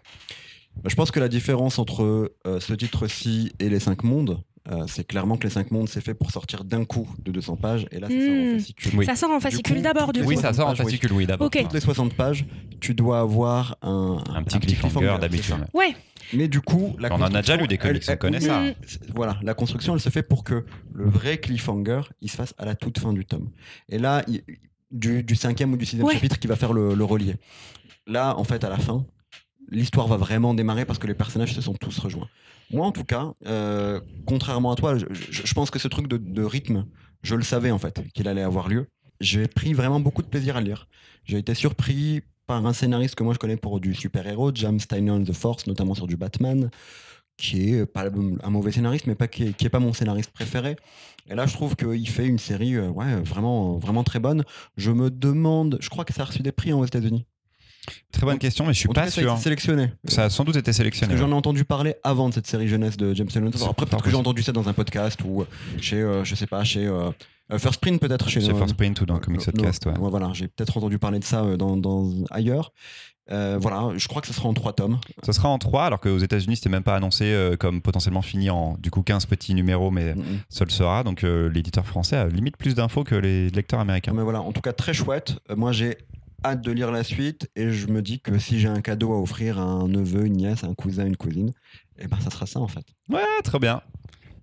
[0.76, 4.38] Bah, Je pense que la différence entre euh, ce titre-ci et les 5 mondes,
[4.70, 7.56] euh, c'est clairement que les 5 mondes, c'est fait pour sortir d'un coup de 200
[7.56, 7.86] pages.
[7.90, 8.58] Et là, ça en Hmm.
[8.58, 8.92] fascicule.
[8.96, 9.06] Oui.
[9.06, 10.28] Ça sort en fascicule d'abord, du coup.
[10.28, 10.84] Oui, ça sort en 60 pages, oui.
[10.92, 11.46] fascicule, oui, d'abord.
[11.48, 11.58] Ok.
[11.62, 12.44] Toutes les 60 pages,
[12.80, 15.54] tu dois avoir un, Un petit cliffhanger d'habitude.
[15.74, 15.94] Ouais,
[16.32, 18.40] Mais du coup, la On en a déjà construction, lu des comics, elle- on connaît
[18.40, 18.62] ça.
[19.14, 22.64] Voilà, la construction, elle se fait pour que le vrai cliffhanger, il se fasse à
[22.64, 23.50] la toute fin du tome.
[23.90, 24.42] Et là, il-
[24.90, 26.14] du, du cinquième ou du sixième Ouais.
[26.14, 27.34] chapitre qui va faire le, le relier.
[28.06, 29.04] Là, en fait, à la fin,
[29.70, 32.28] l'histoire va vraiment démarrer parce que les personnages se sont tous rejoints.
[32.70, 36.86] Moi, en tout cas, euh, contrairement à toi, je, pense que ce truc de, rythme,
[37.22, 38.86] je le savais en fait qu'il allait avoir lieu.
[39.20, 40.88] J'ai pris vraiment beaucoup de plaisir à lire.
[41.24, 45.22] J'ai été surpris par un scénariste que moi je connais pour du super-héros, James Tynion
[45.22, 46.70] The Force, notamment sur du Batman,
[47.36, 48.04] qui est pas
[48.42, 50.76] un mauvais scénariste, mais pas, qui, est, qui est pas mon scénariste préféré.
[51.28, 54.44] Et là, je trouve qu'il fait une série euh, ouais, vraiment, vraiment très bonne.
[54.76, 57.24] Je me demande, je crois que ça a reçu des prix hein, aux États-Unis.
[58.12, 59.32] Très bonne question, mais je suis pas cas, ça a sûr.
[59.32, 59.93] été sélectionné.
[60.05, 61.16] Ça a sans doute été Parce sélectionné.
[61.16, 63.28] j'en ai entendu parler avant de cette série jeunesse de James.
[63.30, 65.45] C'est Après, peut-être que j'ai entendu ça dans un podcast ou euh,
[65.80, 67.11] chez, euh, je sais pas, chez euh,
[67.59, 68.28] First Print peut-être.
[68.28, 69.93] Chez euh, First Print ou dans Comics Podcast, ouais.
[69.99, 72.72] voilà, j'ai peut-être entendu parler de ça dans, dans- ailleurs.
[73.30, 74.99] Euh, voilà, je crois que ce sera en trois tomes.
[75.22, 78.51] Ça sera en 3, alors qu'aux États-Unis, c'était même pas annoncé euh, comme potentiellement fini
[78.51, 80.39] en du coup 15 petits numéros, mais Mm, mm.
[80.51, 81.03] ça le sera.
[81.05, 84.12] Donc euh, l'éditeur français a limite plus d'infos que les lecteurs américains.
[84.14, 85.39] Mais voilà, en tout cas très chouette.
[85.57, 85.97] Moi j'ai
[86.45, 89.20] hâte de lire la suite et je me dis que si j'ai un cadeau à
[89.20, 91.53] offrir à un neveu, une nièce, un cousin, une cousine,
[91.99, 92.86] et ben ça sera ça en fait.
[93.09, 93.82] Ouais, très bien.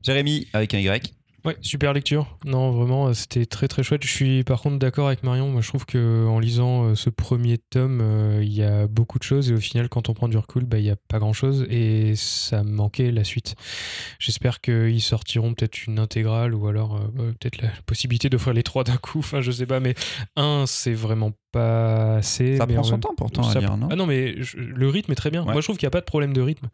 [0.04, 1.14] Jérémy avec un Y.
[1.43, 2.38] Ouais, super lecture.
[2.45, 4.04] Non, vraiment, euh, c'était très très chouette.
[4.04, 5.49] Je suis par contre d'accord avec Marion.
[5.49, 9.18] Moi, je trouve que en lisant euh, ce premier tome, euh, il y a beaucoup
[9.18, 11.18] de choses et au final, quand on prend du recul, bah, il y a pas
[11.18, 13.56] grand chose et ça me manquait la suite.
[14.20, 18.84] J'espère qu'ils sortiront peut-être une intégrale ou alors euh, peut-être la possibilité d'offrir les trois
[18.84, 19.20] d'un coup.
[19.20, 19.95] Enfin, je sais pas, mais
[20.36, 22.58] un, c'est vraiment pas assez.
[22.58, 23.88] Ça prend en son même- temps pourtant à lire, non?
[23.91, 25.41] Ah non, mais je- le rythme est très bien.
[25.45, 25.52] Ouais.
[25.52, 26.70] Moi, je trouve qu'il n'y a pas de problème de rythme.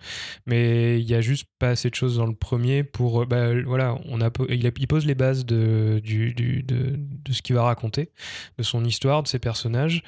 [0.46, 3.22] Mais il y a juste pas assez de choses dans le premier pour.
[3.22, 6.96] euh, Bah, voilà, on a, il, a- il pose les bases de, du, du- de,
[6.98, 8.12] de ce qu'il va raconter,
[8.58, 10.04] de son histoire, de ses personnages.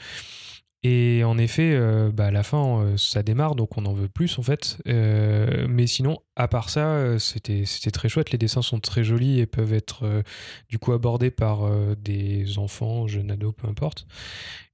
[0.82, 4.07] Et en effet, euh, bah, à la fin, euh, ça démarre, donc on en veut
[4.07, 4.77] plus en fait.
[4.88, 8.32] Euh, mais sinon, à part ça, c'était très chouette.
[8.32, 10.23] Les dessins sont très jolis et peuvent être
[10.69, 14.07] du coup abordés par des enfants, jeunes ados, peu importe.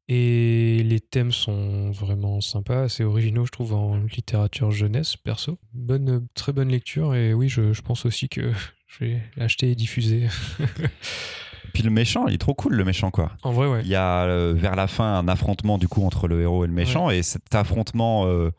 [0.07, 5.57] Et les thèmes sont vraiment sympas, assez originaux, je trouve, en littérature jeunesse, perso.
[5.73, 8.51] Bonne, très bonne lecture, et oui, je, je pense aussi que
[8.87, 10.27] je vais l'acheter et diffuser.
[11.75, 13.31] Puis le méchant, il est trop cool le méchant quoi.
[13.43, 13.81] En vrai, ouais.
[13.83, 16.67] Il y a euh, vers la fin un affrontement du coup entre le héros et
[16.67, 18.49] le méchant et cet affrontement euh,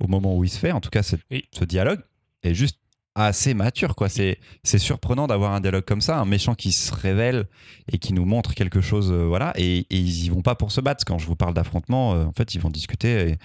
[0.00, 1.44] au moment où il se fait, en tout cas ce, Oui.
[1.52, 2.00] ce dialogue
[2.42, 2.78] est juste
[3.14, 4.08] assez mature quoi.
[4.08, 7.46] C'est c'est surprenant d'avoir un dialogue comme ça, un méchant qui se révèle
[7.92, 10.72] et qui nous montre quelque chose euh, voilà et, et ils y vont pas pour
[10.72, 11.04] se battre.
[11.06, 13.36] Quand je vous parle d'affrontement, euh, en fait ils vont discuter et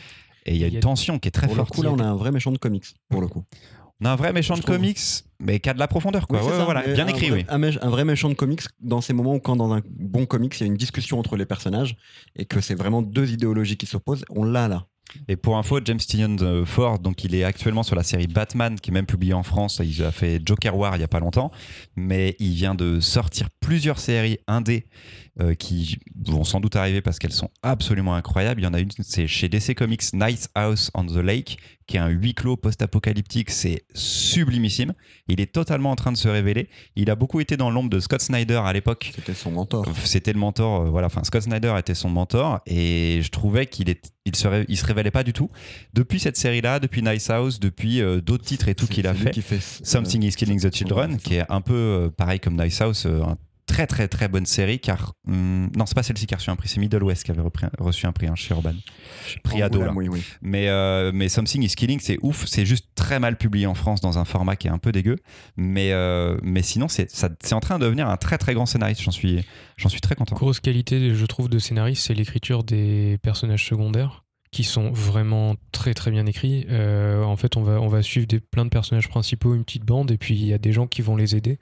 [0.45, 1.75] et il y a une a- tension qui est très Pour le forte.
[1.75, 3.43] coup là on a un vrai méchant de comics pour le coup.
[4.03, 4.97] Un vrai méchant de comics,
[5.41, 6.39] mais qui a de la profondeur quoi.
[6.39, 7.45] Oui, c'est Ouais, ça, voilà, bien un écrit vrai- oui.
[7.49, 10.25] Un, mé- un vrai méchant de comics dans ces moments où quand dans un bon
[10.25, 11.97] comics il y a une discussion entre les personnages
[12.35, 14.85] et que c'est vraiment deux idéologies qui s'opposent, on l'a là.
[15.27, 18.79] Et pour info, James Tynion euh, Ford, donc il est actuellement sur la série Batman,
[18.79, 19.81] qui est même publiée en France.
[19.83, 21.49] Il a fait Joker War il y a pas longtemps,
[21.95, 24.85] mais il vient de sortir plusieurs séries indé
[25.41, 28.61] euh, qui vont sans doute arriver parce qu'elles sont absolument incroyables.
[28.61, 31.97] Il y en a une, c'est chez DC Comics, Nice House on the Lake, qui
[31.97, 33.49] est un huis clos post-apocalyptique.
[33.49, 34.93] C'est sublimissime.
[35.27, 36.69] Il est totalement en train de se révéler.
[36.95, 39.11] Il a beaucoup été dans l'ombre de Scott Snyder à l'époque.
[39.15, 39.85] C'était son mentor.
[40.03, 41.07] C'était le mentor, euh, voilà.
[41.07, 44.77] Enfin, Scott Snyder était son mentor et je trouvais qu'il est, il se, ré- il
[44.77, 45.49] se révélait pas du tout.
[45.93, 49.31] Depuis cette série-là, depuis Nice House, depuis euh, d'autres titres et tout qu'il a fait,
[49.31, 53.05] qui fait Something is Killing the Children, qui est un peu pareil comme Nice House,
[53.05, 53.37] un
[53.69, 56.55] très très très bonne série car hum, non c'est pas celle-ci qui a reçu un
[56.55, 58.73] prix c'est Middle West qui avait repris- reçu un prix hein, chez Urban
[59.43, 60.23] prix ado là Oui, oui.
[60.41, 62.45] mais, euh, mais Something is Killing, c'est ouf.
[62.47, 65.17] C'est juste très mal publié en France dans un format qui est un peu dégueu.
[65.55, 68.65] Mais, euh, mais sinon, c'est ça- c'est en train de devenir un très très grand
[68.65, 69.01] scénariste.
[69.01, 69.45] J'en suis,
[69.77, 70.35] j'en suis très content.
[70.35, 75.93] Grosse qualité, je trouve, de scénariste, c'est l'écriture des personnages secondaires qui sont vraiment très
[75.93, 76.65] très bien écrits.
[76.69, 79.85] Euh, en fait, on va, on va suivre des, plein de personnages principaux, une petite
[79.85, 81.59] bande, et puis il y a des gens qui vont les aider.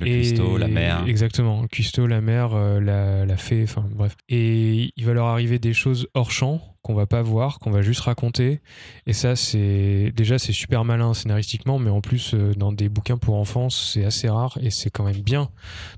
[0.00, 1.04] Le Et- cuistot, la mère.
[1.06, 4.16] Exactement, le cuistot, la mère, euh, la, la fée, enfin bref.
[4.28, 7.82] Et il va leur arriver des choses hors champ qu'on va pas voir, qu'on va
[7.82, 8.60] juste raconter.
[9.08, 13.16] Et ça, c'est déjà c'est super malin scénaristiquement, mais en plus euh, dans des bouquins
[13.18, 15.48] pour enfants, c'est assez rare et c'est quand même bien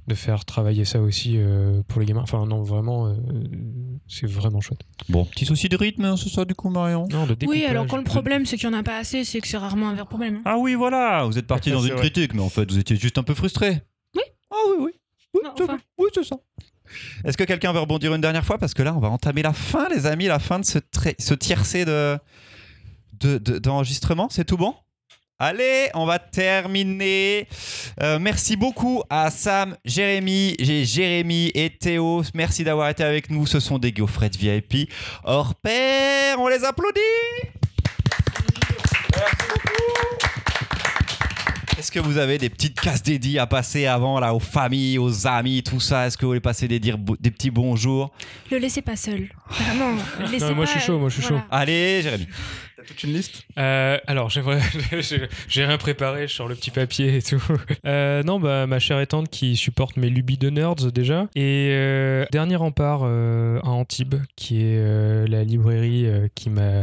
[0.07, 2.23] de faire travailler ça aussi euh, pour les gamins.
[2.23, 3.15] Enfin non, vraiment, euh,
[4.07, 4.81] c'est vraiment chouette.
[5.11, 7.87] Bon, petit souci de rythme, hein, c'est ça du coup, Marion Non, de Oui, alors
[7.87, 9.95] quand le problème c'est qu'il n'y en a pas assez, c'est que c'est rarement un
[9.95, 10.37] vrai problème.
[10.37, 10.43] hein.
[10.47, 12.01] Ah oui, voilà, vous êtes parti dans une vrai.
[12.01, 13.83] critique, mais en fait, vous étiez juste un peu frustré.
[14.17, 14.23] Oui.
[14.51, 14.91] Ah oui, oui.
[15.35, 15.79] Oui, enfin.
[15.99, 16.37] oui, c'est ça.
[17.25, 18.59] Est-ce que quelqu'un veut rebondir une dernière fois?
[18.59, 20.79] Parce que là, on va entamer la fin, les amis, la fin de ce,
[21.19, 22.19] ce tiercé de,
[23.21, 24.29] de- d'enregistrement.
[24.31, 24.75] C'est tout bon?
[25.41, 27.47] Allez, on va terminer.
[28.03, 32.23] Euh, merci beaucoup à Sam, Jérémy, Jérémy et Théo.
[32.35, 33.47] Merci d'avoir été avec nous.
[33.47, 34.91] Ce sont des gaufrettes VIP
[35.23, 36.41] hors pair.
[36.41, 37.01] On les applaudit.
[41.79, 45.29] Est-ce que vous avez des petites cases dédiées à passer avant là aux familles, aux
[45.29, 46.07] amis, tout ça?
[46.09, 48.13] Est-ce que vous voulez passer des, dire, des petits bonjours?
[48.51, 49.29] Le laissez pas seul.
[49.49, 49.95] Vraiment.
[50.19, 51.47] le laissez Non, moi, pas- je suis chaud, moi, je suis voilà.
[51.53, 52.27] Allez, Jérémy.
[52.77, 53.45] T'as toute une liste?
[53.59, 54.61] Euh, alors, j'aimerais-
[55.49, 57.41] j'ai rien préparé sur le petit papier et tout.
[57.87, 61.29] Euh, non, bah, ma chère et tante qui supporte mes lubies de nerds déjà.
[61.37, 66.83] Et euh, dernier rempart euh, à Antibes, qui est euh, la librairie euh, qui m'a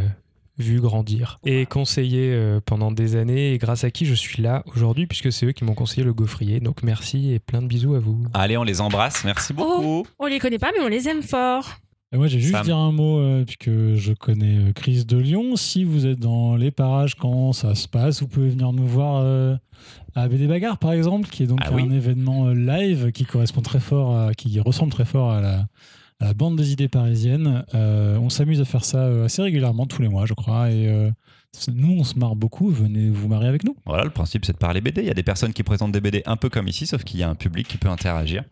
[0.57, 4.63] vu grandir et conseillé euh, pendant des années et grâce à qui je suis là
[4.75, 6.59] aujourd'hui puisque c'est eux qui m'ont conseillé le gaufrier.
[6.59, 8.23] Donc merci et plein de bisous à vous.
[8.33, 9.23] Allez, on les embrasse.
[9.25, 10.05] Merci beaucoup.
[10.19, 11.69] On les connaît pas, mais on les aime fort.
[12.11, 12.63] Et moi, j'ai juste Sam.
[12.63, 15.55] dire un mot, euh, puisque je connais euh, Chris de Lyon.
[15.57, 19.21] Si vous êtes dans les parages quand ça se passe, vous pouvez venir nous voir
[19.21, 19.55] euh,
[20.13, 21.93] à BD Bagarre, par exemple, qui est donc Ah un oui.
[21.93, 25.65] événement euh, live qui correspond très fort, à, qui ressemble très fort à la,
[26.19, 27.65] la bande des idées parisiennes.
[27.73, 30.71] Euh, on s'amuse à faire ça euh, assez régulièrement, tous les mois, je crois.
[30.71, 31.11] Et euh,
[31.73, 32.69] nous, on se marre beaucoup.
[32.69, 33.75] Venez vous marier avec nous.
[33.85, 35.01] Voilà, le principe c'est de parler BD.
[35.01, 37.19] Il y a des personnes qui présentent des BD un peu comme ici, sauf qu'il
[37.19, 38.43] y a un public qui peut interagir.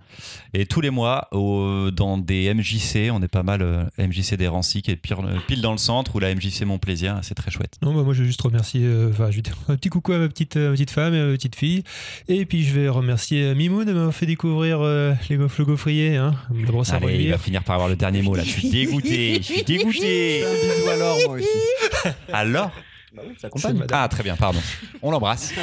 [0.53, 4.47] Et tous les mois, au- dans des MJC, on est pas mal euh, MJC des
[4.47, 7.51] Rancy qui est pire- pile dans le centre, ou la MJC Mon Plaisir, c'est très
[7.51, 7.77] chouette.
[7.81, 10.13] Non, bah moi je vais juste remercier, euh, enfin je vais dire un petit coucou
[10.13, 11.83] à ma petite, euh, ma petite femme et à ma petite fille.
[12.27, 15.65] Et puis je vais remercier euh, Mimoun de m'avoir fait découvrir euh, les gaufres le
[15.65, 16.33] gaufrier, hein,
[16.67, 18.43] brosse à Allez, il va finir par avoir le dernier mot là.
[18.43, 20.43] Je suis dégoûté, je suis dégoûté.
[20.45, 22.09] Un bisou alors, moi aussi.
[22.33, 22.71] Alors
[23.15, 23.87] Bah oui, ça C'est madame.
[24.03, 24.59] Ah, très bien, pardon.
[25.01, 25.53] On l'embrasse.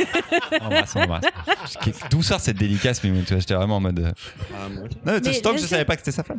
[0.60, 1.24] on l'embrasse, on l'embrasse.
[1.82, 3.98] Quelle douceur cette dédicace, mais tu vois, j'étais vraiment en mode.
[3.98, 4.12] euh,
[4.54, 4.68] Ah.
[4.68, 6.38] Non, mais que je savais pas que c'était sa femme.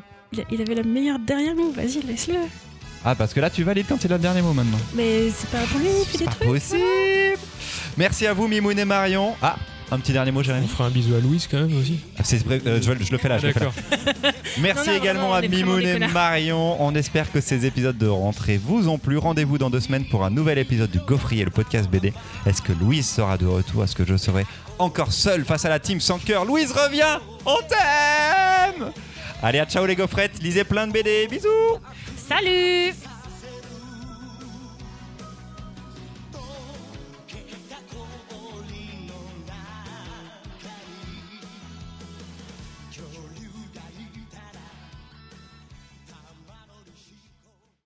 [0.50, 1.72] Il, avait la meilleure derrière nous.
[1.72, 2.36] Vas-y, laisse-le.
[3.04, 4.78] Ah, parce que là, tu valides quand il a le dernier mot maintenant.
[4.96, 6.48] Mais c'est pas pour lui, il fait C'est des pas trucs.
[6.50, 7.40] possible.
[7.98, 9.36] Merci à vous, Mimoun et Marion.
[9.42, 9.58] Ah,
[9.92, 10.68] un petit dernier mot, On Jérémy.
[10.68, 12.00] fera un bisou à Louise quand même aussi.
[12.18, 13.72] Ah, c'est vrai, euh, je, je le fais là, je le fais là.
[14.60, 16.00] Merci Non, non, également on à Mimoun et.
[16.08, 16.82] Marion.
[16.82, 19.18] On espère que ces épisodes de rentrée vous ont plu.
[19.18, 22.14] Rendez-vous dans deux semaines pour un nouvel épisode du Gaufrier, le podcast BD.
[22.46, 23.84] Est-ce que Louise sera de retour?
[23.84, 24.46] Est-ce que je serai
[24.80, 26.46] encore seul face à la team sans cœur?
[26.46, 28.92] Louise revient On t'aime
[29.44, 30.42] Allez, à ciao les gaufrettes.
[30.42, 31.28] Lisez plein de BD.
[31.30, 31.80] Bisous
[32.16, 32.94] Salut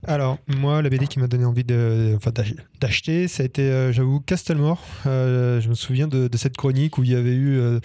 [0.08, 3.64] Alors, moi, la BD qui m'a donné envie de, enfin, d'ach- d'acheter, ça a été,
[3.64, 4.80] euh, j'avoue, Castelmore.
[5.08, 7.80] Euh, je me souviens de, cette chronique où il y avait eu euh,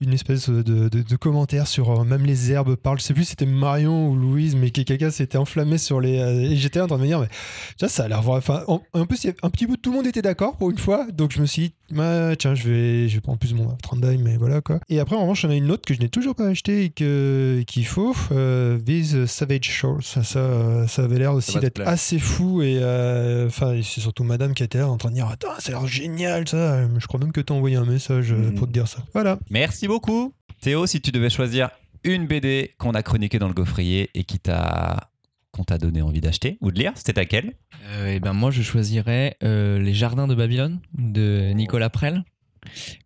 [0.00, 2.98] une espèce de, commentaire sur même les herbes parlent.
[2.98, 6.16] Je sais plus si c'était Marion ou Louise, mais que quelqu'un s'était enflammé sur les.
[6.16, 7.28] et j'étais en train de me dire, mais
[7.78, 8.26] ça, ça a l'air.
[8.28, 11.06] Enfin, en, a un petit bout, tout le monde était d'accord pour une fois.
[11.12, 14.18] Donc, je me suis dit, bah, tiens, je vais, je vais prendre plus mon Trandheim,
[14.22, 14.80] mais voilà quoi.
[14.88, 16.90] Et après, en revanche, en a une autre que je n'ai toujours pas acheté et
[16.90, 18.14] que- qu'il faut.
[18.32, 20.02] Euh, These Savage Shores.
[20.02, 22.62] Ça, ça, euh, ça avait l'air aussi d'être assez fou.
[22.62, 25.68] Et euh, enfin, c'est surtout madame qui était là en train de dire Attends, ça
[25.76, 26.86] a l'air génial ça.
[26.98, 28.98] Je crois même que t'as envoyé un message euh, pour te dire ça.
[29.12, 29.38] Voilà.
[29.50, 30.32] Merci beaucoup.
[30.60, 31.70] Théo, si tu devais choisir
[32.04, 35.10] une BD qu'on a chroniquée dans le gaufrier et qui t'a
[35.56, 37.54] qu'on t'a donné envie d'acheter ou de lire, c'était laquelle
[37.88, 42.24] Euh, et ben moi je choisirais euh, Les Jardins de Babylone de Nicolas Prel.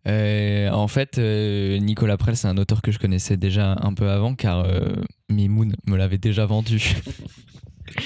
[0.07, 4.09] Euh, en fait, euh, Nicolas Prel, c'est un auteur que je connaissais déjà un peu
[4.09, 4.95] avant car euh,
[5.29, 6.95] Mimoun me l'avait déjà vendu.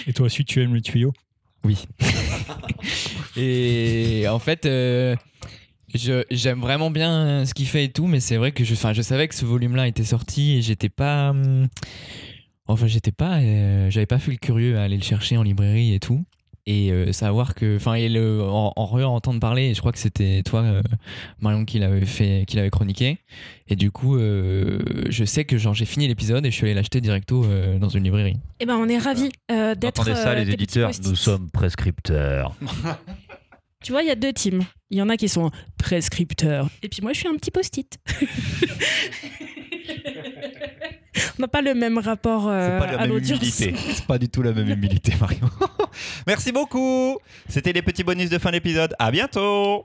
[0.07, 1.13] Et toi aussi, tu aimes les tuyaux?
[1.63, 1.85] Oui.
[3.37, 5.15] et en fait, euh,
[5.93, 8.93] je- j'aime vraiment bien ce qu'il fait et tout, mais c'est vrai que je, enfin,
[8.93, 11.29] je savais que ce volume-là était sorti et j'étais pas.
[11.31, 11.67] hum,
[12.67, 13.37] Enfin, j'étais pas.
[13.39, 16.23] euh, J'avais pas fait le curieux à aller le chercher en librairie et tout.
[16.67, 17.75] Et euh, savoir que.
[17.75, 20.81] Enfin, et le, en, en re-entendre parler, et je crois que c'était toi, euh,
[21.39, 23.19] Marion, qui l'avait fait, qui l'avait chroniqué.
[23.67, 26.73] Et du coup, euh, je sais que genre j'ai fini l'épisode et je suis allé
[26.73, 28.37] l'acheter directo euh, dans une librairie.
[28.59, 29.99] Eh ben, on est ravis euh, d'être.
[30.01, 30.89] Entendez ça, euh, les éditeurs.
[31.03, 32.55] Nous sommes prescripteurs.
[33.83, 34.63] Tu vois, il y a deux teams.
[34.89, 36.67] Il y en a qui sont prescripteurs.
[36.81, 37.99] Et puis moi, je suis un petit post-it.
[41.37, 43.39] on n'a pas le même rapport euh, pas la à l'audience.
[43.43, 43.73] C'est
[44.07, 45.49] pas du tout la même humilité, Marion.
[46.27, 47.17] Merci beaucoup.
[47.49, 48.93] C'était les petits bonus de fin d'épisode.
[48.99, 49.83] À bientôt.